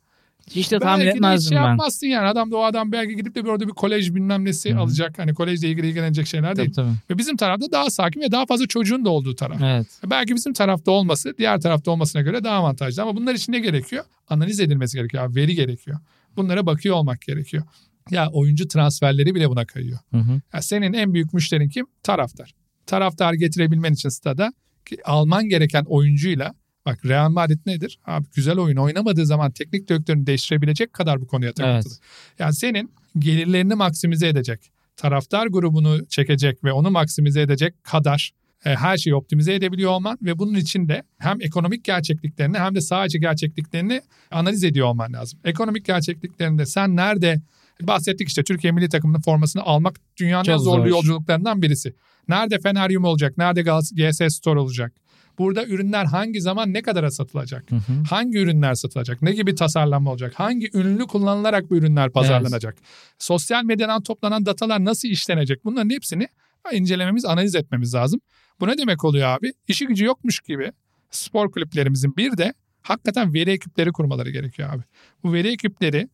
[0.55, 1.63] Hiç de tahmin belki de hiç etmezdim şey ben.
[1.67, 2.27] yapmazsın yani.
[2.27, 5.19] Adam da o adam belki gidip de bir orada bir kolej bilmem nesi Hı alacak.
[5.19, 6.73] Hani kolejle ilgili ilgilenecek şeyler Tabii değil.
[6.73, 6.89] tabii.
[7.09, 9.61] Ve bizim tarafta daha sakin ve daha fazla çocuğun da olduğu taraf.
[9.63, 9.87] Evet.
[10.05, 13.01] Belki bizim tarafta olması diğer tarafta olmasına göre daha avantajlı.
[13.01, 14.03] Ama bunlar için ne gerekiyor?
[14.29, 15.23] Analiz edilmesi gerekiyor.
[15.23, 15.99] abi, Veri gerekiyor.
[16.37, 17.63] Bunlara bakıyor olmak gerekiyor.
[18.11, 19.99] Ya oyuncu transferleri bile buna kayıyor.
[20.11, 20.41] Hı hı.
[20.53, 21.85] Ya senin en büyük müşterin kim?
[22.03, 22.53] Taraftar.
[22.85, 24.53] Taraftar getirebilmen için stada
[24.85, 26.53] ki alman gereken oyuncuyla
[26.89, 27.99] bak Real Madrid nedir?
[28.05, 31.93] Abi güzel oyun oynamadığı zaman teknik direktörünü değiştirebilecek kadar bu konuya takıntılı.
[31.93, 31.99] Evet.
[32.39, 38.31] Yani senin gelirlerini maksimize edecek, taraftar grubunu çekecek ve onu maksimize edecek kadar
[38.65, 42.81] e, her şeyi optimize edebiliyor olman ve bunun için de hem ekonomik gerçekliklerini hem de
[42.81, 45.39] saha içi gerçekliklerini analiz ediyor olman lazım.
[45.45, 47.41] Ekonomik gerçekliklerinde sen nerede
[47.81, 50.89] bahsettik işte Türkiye milli takımının formasını almak dünyanın Çok en zorlu zor.
[50.89, 51.93] yolculuklarından birisi.
[52.27, 53.37] Nerede Feneryum olacak?
[53.37, 54.93] Nerede Galatasaray GS Store olacak?
[55.39, 57.71] Burada ürünler hangi zaman ne kadara satılacak?
[57.71, 57.81] Hı hı.
[58.09, 59.21] Hangi ürünler satılacak?
[59.21, 60.33] Ne gibi tasarlanma olacak?
[60.35, 62.77] Hangi ünlü kullanılarak bu ürünler pazarlanacak?
[63.19, 65.65] Sosyal medyadan toplanan datalar nasıl işlenecek?
[65.65, 66.27] Bunların hepsini
[66.73, 68.19] incelememiz, analiz etmemiz lazım.
[68.59, 69.53] Bu ne demek oluyor abi?
[69.67, 70.71] İşi gücü yokmuş gibi
[71.11, 74.83] spor kulüplerimizin bir de hakikaten veri ekipleri kurmaları gerekiyor abi.
[75.23, 76.09] Bu veri ekipleri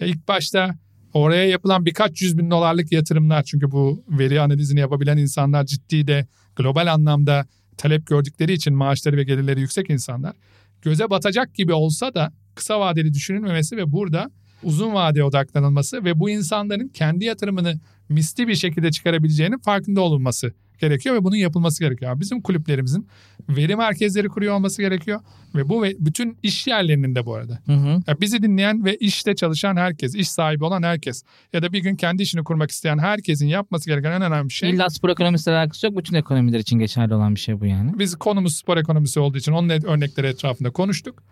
[0.00, 0.74] ilk başta
[1.12, 6.26] oraya yapılan birkaç yüz bin dolarlık yatırımlar çünkü bu veri analizini yapabilen insanlar ciddi de
[6.56, 7.46] global anlamda
[7.78, 10.36] talep gördükleri için maaşları ve gelirleri yüksek insanlar
[10.82, 14.30] göze batacak gibi olsa da kısa vadeli düşünülmemesi ve burada
[14.64, 21.14] uzun vadeye odaklanılması ve bu insanların kendi yatırımını misli bir şekilde çıkarabileceğinin farkında olunması gerekiyor
[21.14, 22.20] ve bunun yapılması gerekiyor.
[22.20, 23.08] Bizim kulüplerimizin
[23.48, 25.20] veri merkezleri kuruyor olması gerekiyor
[25.54, 27.58] ve bu ve bütün iş yerlerinin de bu arada.
[27.66, 28.02] Hı hı.
[28.06, 31.22] Ya bizi dinleyen ve işte çalışan herkes, iş sahibi olan herkes
[31.52, 34.90] ya da bir gün kendi işini kurmak isteyen herkesin yapması gereken en önemli şey İlla
[34.90, 35.96] spor ekonomisiyle alakası yok.
[35.98, 37.98] Bütün ekonomiler için geçerli olan bir şey bu yani.
[37.98, 41.22] Biz konumuz spor ekonomisi olduğu için onun örnekleri etrafında konuştuk.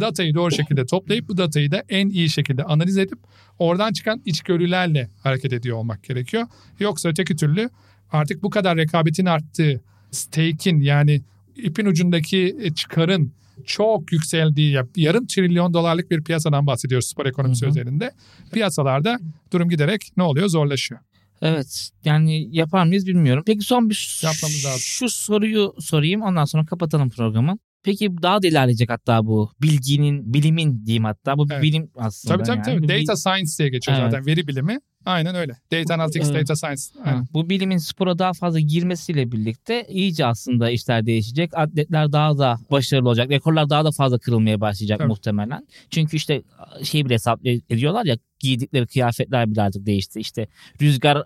[0.00, 3.18] Datayı doğru şekilde toplayıp bu datayı da en iyi şekilde analiz edip
[3.58, 6.46] oradan çıkan içgörülerle hareket ediyor olmak gerekiyor.
[6.80, 7.70] Yoksa öteki türlü
[8.12, 11.22] artık bu kadar rekabetin arttığı, stake'in yani
[11.56, 13.32] ipin ucundaki e, çıkarın
[13.64, 17.70] çok yükseldiği ya- yarım trilyon dolarlık bir piyasadan bahsediyoruz spor ekonomisi Hı hı.
[17.70, 18.10] üzerinde.
[18.52, 19.18] Piyasalarda
[19.52, 20.48] durum giderek ne oluyor?
[20.48, 21.00] Zorlaşıyor.
[21.42, 23.42] Evet yani yapar mıyız bilmiyorum.
[23.46, 24.80] Peki son bir Yapmamız lazım.
[24.80, 27.58] şu soruyu sorayım ondan sonra kapatalım programı.
[27.82, 31.38] Peki daha da ilerleyecek hatta bu bilginin, bilimin diyeyim hatta.
[31.38, 31.62] Bu Evet.
[31.62, 32.34] bilim aslında.
[32.34, 32.86] Tabii tabii yani.
[32.86, 33.00] tabii.
[33.06, 34.10] Data science diye geçiyor Evet.
[34.10, 34.78] zaten veri bilimi.
[35.04, 35.52] Aynen öyle.
[35.72, 36.40] Data analytics, Evet.
[36.48, 36.82] data science.
[37.04, 37.26] Aynen.
[37.34, 41.50] bu bilimin spora daha fazla girmesiyle birlikte iyice aslında işler değişecek.
[41.58, 43.30] Atletler daha da başarılı olacak.
[43.30, 45.08] Rekorlar daha da fazla kırılmaya başlayacak Tabii.
[45.08, 45.66] muhtemelen.
[45.90, 46.42] Çünkü işte
[46.82, 50.20] şey bile hesap ediyorlar ya giydikleri kıyafetler birazcık değişti.
[50.20, 50.48] İşte
[50.80, 51.24] rüzgarı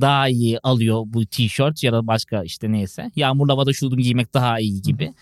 [0.00, 3.10] daha iyi alıyor bu tişört ya da başka işte neyse.
[3.16, 5.12] Yağmurlu havada şunu giymek daha iyi gibi.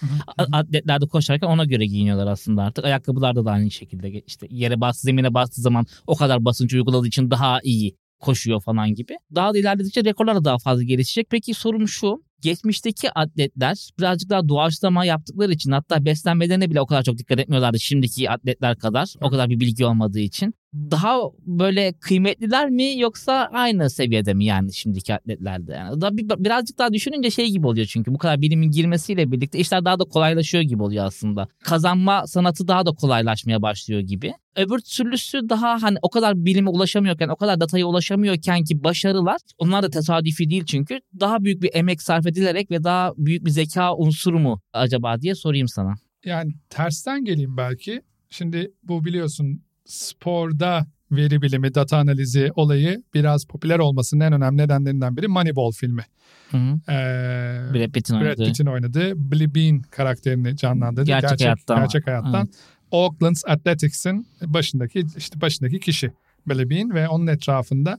[0.52, 2.84] Atletler de koşarken ona göre giyiniyorlar aslında artık.
[2.84, 7.30] Ayakkabılar da aynı şekilde işte yere bastı zemine bastığı zaman o kadar basınç uyguladığı için
[7.30, 9.16] daha iyi koşuyor falan gibi.
[9.34, 11.26] Daha da ilerledikçe rekorlar da daha fazla gelişecek.
[11.30, 17.02] Peki sorum şu geçmişteki atletler birazcık daha doğaçlama yaptıkları için hatta beslenmelerine bile o kadar
[17.02, 19.14] çok dikkat etmiyorlardı şimdiki atletler kadar.
[19.20, 20.54] O kadar bir bilgi olmadığı için.
[20.74, 25.72] Daha böyle kıymetliler mi yoksa aynı seviyede mi yani şimdiki atletlerde?
[25.72, 29.58] Yani da bir, birazcık daha düşününce şey gibi oluyor çünkü bu kadar bilimin girmesiyle birlikte
[29.58, 31.48] işler daha da kolaylaşıyor gibi oluyor aslında.
[31.64, 34.32] Kazanma sanatı daha da kolaylaşmaya başlıyor gibi.
[34.56, 39.82] Öbür türlüsü daha hani o kadar bilime ulaşamıyorken, o kadar dataya ulaşamıyorken ki başarılar onlar
[39.82, 43.96] da tesadüfi değil çünkü daha büyük bir emek sarf edilerek ve daha büyük bir zeka
[43.96, 45.94] unsuru mu acaba diye sorayım sana.
[46.24, 48.02] Yani tersten geleyim belki.
[48.30, 55.16] Şimdi bu biliyorsun sporda veri bilimi, data analizi olayı biraz popüler olmasının en önemli nedenlerinden
[55.16, 56.04] biri Moneyball filmi.
[56.50, 56.92] Hı hı.
[56.92, 58.38] Ee, Brad Pitt'in oynadığı.
[58.38, 61.06] Brad Pitt'in oynadığı Billy Bean karakterini canlandırdı.
[61.06, 61.78] Gerçek, gerçek hayattan.
[61.78, 62.44] Gerçek hayattan.
[62.44, 62.54] Evet.
[62.90, 66.12] Oakland Athletics'in başındaki işte başındaki kişi
[66.46, 67.98] Billy Bean ve onun etrafında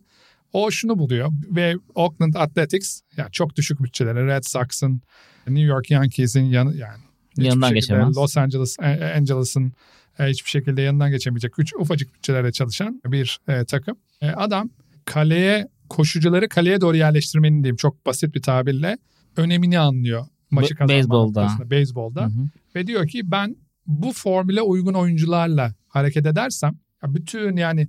[0.54, 5.02] o şunu buluyor ve Oakland Athletics yani çok düşük bütçelere Red Sox'ın
[5.48, 7.04] New York Yankees'in yanı yani
[7.38, 8.18] yanından geçemez.
[8.18, 8.80] Los Angeles
[9.16, 9.74] Angeles'ın
[10.20, 13.98] e, hiçbir şekilde yanından geçemeyecek üç ufacık bütçelere çalışan bir e, takım.
[14.22, 14.70] E, adam
[15.06, 18.98] kaleye koşucuları kaleye doğru yerleştirmenin diyeyim çok basit bir tabirle
[19.38, 21.42] önemini anlıyor maçı kazanma beyzbolda.
[21.42, 22.50] noktasında beyzbolda hı hı.
[22.76, 23.56] ve diyor ki ben
[23.88, 26.74] bu formüle uygun oyuncularla hareket edersem
[27.04, 27.88] bütün yani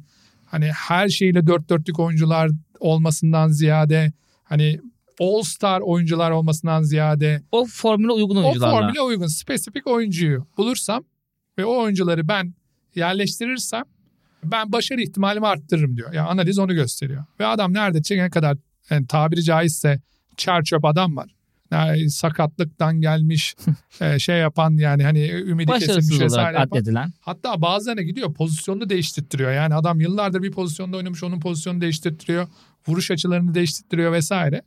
[0.50, 4.12] hani her şeyle dört dörtlük oyuncular olmasından ziyade
[4.44, 4.80] hani
[5.20, 8.76] All Star oyuncular olmasından ziyade o formüle uygun oyuncularla.
[8.76, 11.04] O formüle uygun spesifik oyuncuyu bulursam
[11.58, 12.54] ve o oyuncuları ben
[12.94, 13.82] yerleştirirsem
[14.44, 16.12] ben başarı ihtimalimi arttırırım diyor.
[16.12, 17.24] Yani analiz onu gösteriyor.
[17.40, 18.56] Ve adam nerede ne kadar
[18.90, 20.00] yani tabiri caizse
[20.36, 21.34] çer çöp adam var.
[21.70, 23.56] Yani sakatlıktan gelmiş
[24.00, 26.78] e, şey yapan yani hani ümidi kesilmiş vesaire yapan.
[27.20, 29.52] Hatta bazılarına gidiyor pozisyonunu değiştirtiyor.
[29.52, 32.48] Yani adam yıllardır bir pozisyonda oynamış onun pozisyonunu değiştirtiyor.
[32.88, 34.62] Vuruş açılarını değiştirtiyor vesaire.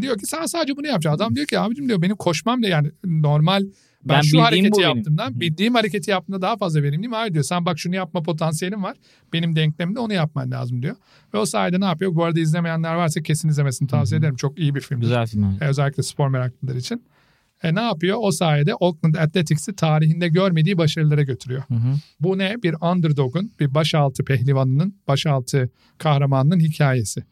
[0.00, 1.16] Diyor ki sen sadece bunu yapacaksın.
[1.16, 3.64] Adam diyor ki abicim diyor benim koşmam da yani normal
[4.04, 5.40] ben, ben şu hareketi yaptığımdan benim.
[5.40, 7.12] bildiğim hareketi yaptığımda daha fazla verimliyim.
[7.12, 8.96] Hayır diyor sen bak şunu yapma potansiyelim var.
[9.32, 10.96] Benim denklemimde onu yapman lazım diyor.
[11.34, 12.14] Ve o sayede ne yapıyor?
[12.14, 14.36] Bu arada izlemeyenler varsa kesin izlemesini tavsiye ederim.
[14.36, 15.00] Çok iyi bir film.
[15.00, 15.58] Güzel film.
[15.60, 17.02] Ee, özellikle spor meraklıları için.
[17.62, 18.18] E ne yapıyor?
[18.20, 21.62] O sayede Oakland Athletics'i tarihinde görmediği başarılara götürüyor.
[21.68, 21.94] Hı hı.
[22.20, 22.62] Bu ne?
[22.62, 27.24] Bir underdog'un, bir başaltı pehlivanının, başaltı kahramanının hikayesi.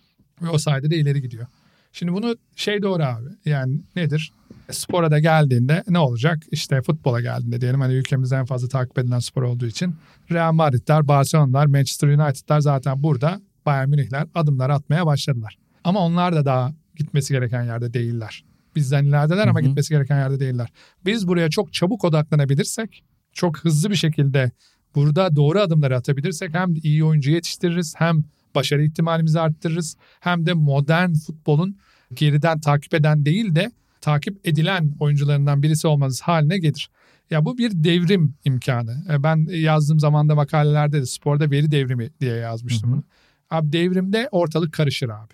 [0.43, 1.47] Ve o sayede de ileri gidiyor.
[1.93, 3.29] Şimdi bunu şey doğru abi.
[3.45, 4.33] Yani nedir?
[4.71, 6.39] Spora da geldiğinde ne olacak?
[6.51, 9.95] İşte futbola geldiğinde diyelim hani ülkemizde en fazla takip edilen spor olduğu için
[10.31, 15.59] Real Madrid'ler, Barcelona'lar, Manchester United'lar zaten burada Bayern Münih'ler adımlar atmaya başladılar.
[15.85, 18.45] Ama onlar da daha gitmesi gereken yerde değiller.
[18.77, 19.67] Bizden ilerideler ama hı hı.
[19.69, 20.69] gitmesi gereken yerde değiller.
[21.05, 24.51] Biz buraya çok çabuk odaklanabilirsek, çok hızlı bir şekilde
[24.95, 28.25] burada doğru adımları atabilirsek hem iyi oyuncu yetiştiririz hem
[28.55, 29.97] başarı ihtimalimizi arttırırız.
[30.21, 31.77] Hem de modern futbolun
[32.15, 36.91] geriden takip eden değil de takip edilen oyuncularından birisi olmanız haline gelir.
[37.31, 39.05] Ya bu bir devrim imkanı.
[39.11, 43.05] E, ben yazdığım zamanda makalelerde de sporda veri devrimi diye yazmıştım bunu.
[43.51, 45.33] Abi devrimde ortalık karışır abi.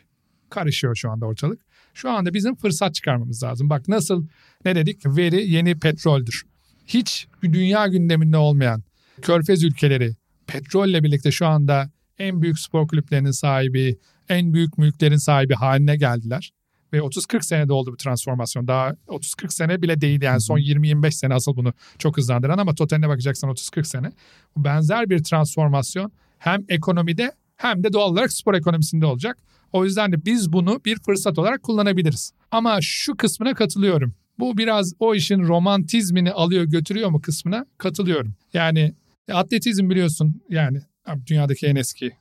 [0.50, 1.60] Karışıyor şu anda ortalık.
[1.94, 3.70] Şu anda bizim fırsat çıkarmamız lazım.
[3.70, 4.26] Bak nasıl
[4.64, 5.06] ne dedik?
[5.06, 6.42] Veri yeni petroldür.
[6.86, 8.82] Hiç dünya gündeminde olmayan
[9.22, 10.16] körfez ülkeleri
[10.46, 13.98] petrolle birlikte şu anda en büyük spor kulüplerinin sahibi,
[14.28, 16.52] en büyük mülklerin sahibi haline geldiler.
[16.92, 18.68] Ve 30-40 senede oldu bu transformasyon.
[18.68, 23.08] Daha 30-40 sene bile değil yani son 20-25 sene asıl bunu çok hızlandıran ama totaline
[23.08, 24.12] bakacaksan 30-40 sene.
[24.56, 29.38] Benzer bir transformasyon hem ekonomide hem de doğal olarak spor ekonomisinde olacak.
[29.72, 32.32] O yüzden de biz bunu bir fırsat olarak kullanabiliriz.
[32.50, 34.14] Ama şu kısmına katılıyorum.
[34.38, 38.34] Bu biraz o işin romantizmini alıyor götürüyor mu kısmına katılıyorum.
[38.52, 38.94] Yani
[39.32, 40.80] atletizm biliyorsun yani
[41.26, 42.12] dünyadaki en eski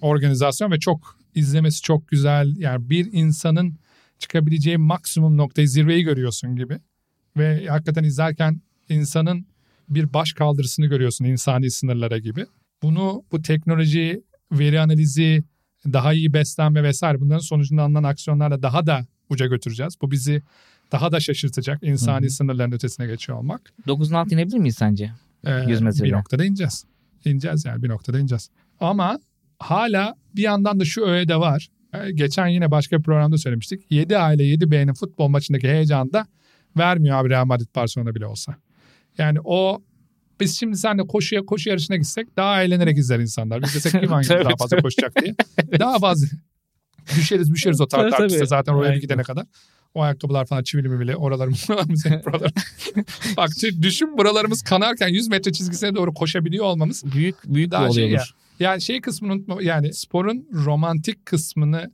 [0.00, 2.56] organizasyon ve çok izlemesi çok güzel.
[2.56, 3.78] Yani bir insanın
[4.18, 6.78] çıkabileceği maksimum noktayı zirveyi görüyorsun gibi.
[7.36, 9.46] Ve hakikaten izlerken insanın
[9.88, 12.46] bir baş kaldırısını görüyorsun insani sınırlara gibi.
[12.82, 14.22] Bunu bu teknoloji,
[14.52, 15.44] veri analizi,
[15.92, 19.94] daha iyi beslenme vesaire bunların sonucunda alınan aksiyonlarla daha da uca götüreceğiz.
[20.02, 20.42] Bu bizi
[20.92, 22.30] daha da şaşırtacak insani Hı-hı.
[22.30, 23.72] sınırların ötesine geçiyor olmak.
[23.86, 25.12] 9'un altı inebilir miyiz sence?
[25.44, 26.04] Ee, 100 metrede.
[26.04, 26.84] Bir noktada ineceğiz.
[27.24, 28.50] İneceğiz yani bir noktada ineceğiz.
[28.80, 29.18] Ama
[29.58, 31.68] hala bir yandan da şu öğe de var.
[31.94, 33.86] Ee, geçen yine başka bir programda söylemiştik.
[33.90, 36.26] 7 aile 7 B'nin futbol maçındaki heyecanı da
[36.76, 38.56] vermiyor abi Real Madrid Barcelona bile olsa.
[39.18, 39.82] Yani o
[40.40, 43.62] Biz şimdi seninle koşuya koşu yarışına gitsek daha eğlenerek izler insanlar.
[43.62, 45.34] Biz desek kim hangimiz daha fazla koşacak diye.
[45.78, 46.26] Daha fazla
[47.16, 47.86] düşeriz düşeriz o
[48.28, 49.46] piste zaten oraya gidene kadar.
[49.96, 52.52] O ayakkabılar falan çivili mi bile oralarımız buralarımız hep buralar.
[53.36, 53.50] Bak
[53.82, 58.12] düşün buralarımız kanarken 100 metre çizgisine doğru koşabiliyor olmamız Büyük büyük Daha bir şey olay
[58.12, 58.20] ya.
[58.20, 58.30] olur.
[58.60, 61.90] yani şey kısmını unutma yani sporun romantik kısmını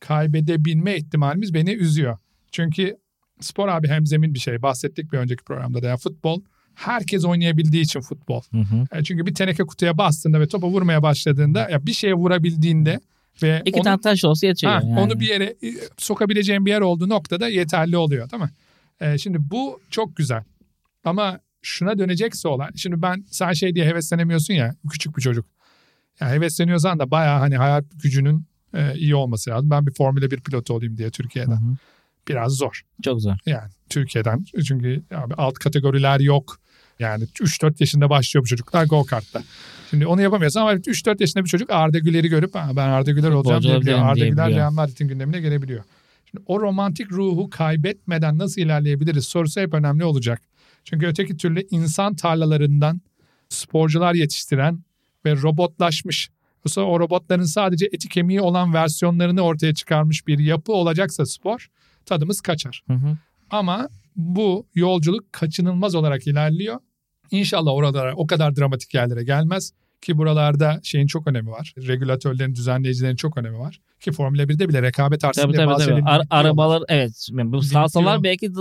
[0.00, 2.18] kaybedebilme ihtimalimiz beni üzüyor.
[2.52, 2.96] Çünkü
[3.40, 4.62] spor abi hemzemin bir şey.
[4.62, 5.86] Bahsettik bir önceki programda da.
[5.86, 6.40] Yani futbol
[6.74, 8.42] herkes oynayabildiği için futbol.
[8.50, 8.98] Hı hı.
[8.98, 13.00] E, Çünkü bir teneke kutuya bastığında ve topa vurmaya başladığında ya bir şeye vurabildiğinde
[13.42, 14.72] ve İki onu, tane taş olsa yetiyor.
[14.72, 15.00] ha, yani.
[15.00, 18.50] onu bir yere e, sokabileceğin bir yer olduğu noktada yeterli oluyor değil mi?
[19.00, 20.42] E, şimdi bu çok güzel.
[21.04, 25.46] Ama şuna dönecekse olan şimdi ben sen şey diye heveslenemiyorsun ya küçük bir çocuk.
[26.20, 29.70] Yani hevesleniyorsan da bayağı hani hayal gücünün e, iyi olması lazım.
[29.70, 31.56] Ben bir Formula 1 pilotu olayım diye Hı Türkiye'den.
[31.56, 31.76] hı.
[32.28, 32.82] Biraz zor.
[33.04, 33.32] Çok zor.
[33.46, 36.58] Yani Türkiye'den çünkü abi alt kategoriler yok.
[36.98, 39.42] Yani 3-4 yaşında başlıyor bu çocuklar go kart'ta.
[39.94, 43.30] Şimdi onu yapamıyorsun ama 3-4 yaşında bir çocuk Arda Güler'i görüp "Ha, ben Arda Güler
[43.30, 43.98] olacağım diyebiliyor.
[43.98, 44.50] Arda Güler.
[44.50, 45.84] Real Madrid'in gündemine gelebiliyor.
[46.30, 50.42] Şimdi o romantik ruhu kaybetmeden nasıl ilerleyebiliriz sorusu hep önemli olacak.
[50.84, 53.00] Çünkü öteki türlü insan tarlalarından
[53.48, 54.78] sporcular yetiştiren
[55.24, 56.30] ve robotlaşmış
[56.64, 61.68] Yoksa o robotların sadece eti kemiği olan versiyonlarını ortaya çıkarmış bir yapı olacaksa spor
[62.06, 62.82] tadımız kaçar.
[62.86, 63.16] Hı hı.
[63.50, 66.78] Ama bu yolculuk kaçınılmaz olarak ilerliyor.
[67.30, 69.72] İnşallah oralara o kadar dramatik yerlere gelmez
[70.04, 71.74] ki buralarda şeyin çok önemi var.
[71.78, 73.80] Regülatörlerin, düzenleyicilerin çok önemi var.
[74.00, 76.02] Ki Formula 1'de bile rekabet artsın Tabii bazı tabii.
[76.04, 77.28] Ar- arabalar evet.
[77.32, 78.52] Yani bu salsalar belki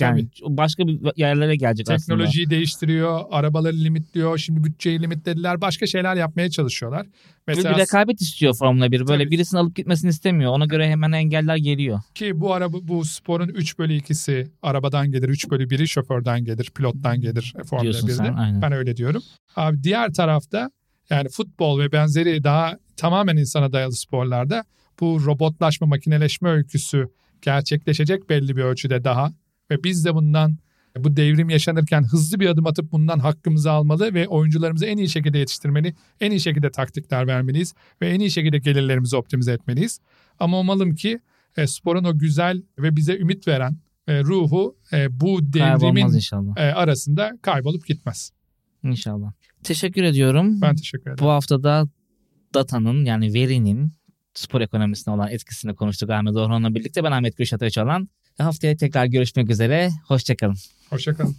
[0.00, 1.98] yani başka bir yerlere gelecek aslında.
[1.98, 7.06] Teknolojiyi değiştiriyor, arabaları limitliyor, şimdi bütçeyi limitlediler, başka şeyler yapmaya çalışıyorlar.
[7.06, 9.06] Bir Mesela rekabet istiyor Formula 1.
[9.08, 9.30] Böyle Tabii.
[9.30, 10.52] birisini alıp gitmesini istemiyor.
[10.52, 12.00] Ona göre hemen engeller geliyor.
[12.14, 16.70] ki bu araba bu sporun 3 bölü 2'si arabadan gelir, 3 bölü 1'i şoförden gelir,
[16.76, 18.14] pilottan gelir e, Formula Diyorsun 1'de.
[18.14, 18.62] sen, aynen.
[18.62, 19.22] Ben öyle diyorum.
[19.56, 20.70] Abi diğer tarafta
[21.10, 24.64] yani futbol ve benzeri daha tamamen insana dayalı sporlarda
[25.00, 27.08] bu robotlaşma, makineleşme öyküsü
[27.42, 29.32] gerçekleşecek belli bir ölçüde daha
[29.70, 30.58] ve biz de bundan
[30.98, 35.38] bu devrim yaşanırken hızlı bir adım atıp bundan hakkımızı almalı ve oyuncularımızı en iyi şekilde
[35.38, 40.00] yetiştirmeli, en iyi şekilde taktikler vermeliyiz ve en iyi şekilde gelirlerimizi optimize etmeliyiz.
[40.38, 41.20] Ama umalım ki
[41.56, 43.76] e, sporun o güzel ve bize ümit veren
[44.08, 46.20] e, ruhu e, bu devrimin
[46.56, 48.30] e, arasında kaybolup gitmez.
[48.82, 49.32] İnşallah.
[49.62, 50.60] Teşekkür ediyorum.
[50.60, 51.18] Ben teşekkür ederim.
[51.20, 51.88] Bu haftada
[52.54, 53.92] datanın yani verinin
[54.34, 57.04] spor ekonomisine olan etkisini konuştuk Ahmet Orhan'la birlikte.
[57.04, 58.08] Ben Ahmet Gülşat Öçalan.
[58.42, 59.90] Haftaya tekrar görüşmek üzere.
[60.08, 60.56] Hoşçakalın.
[60.90, 61.36] Hoşçakalın.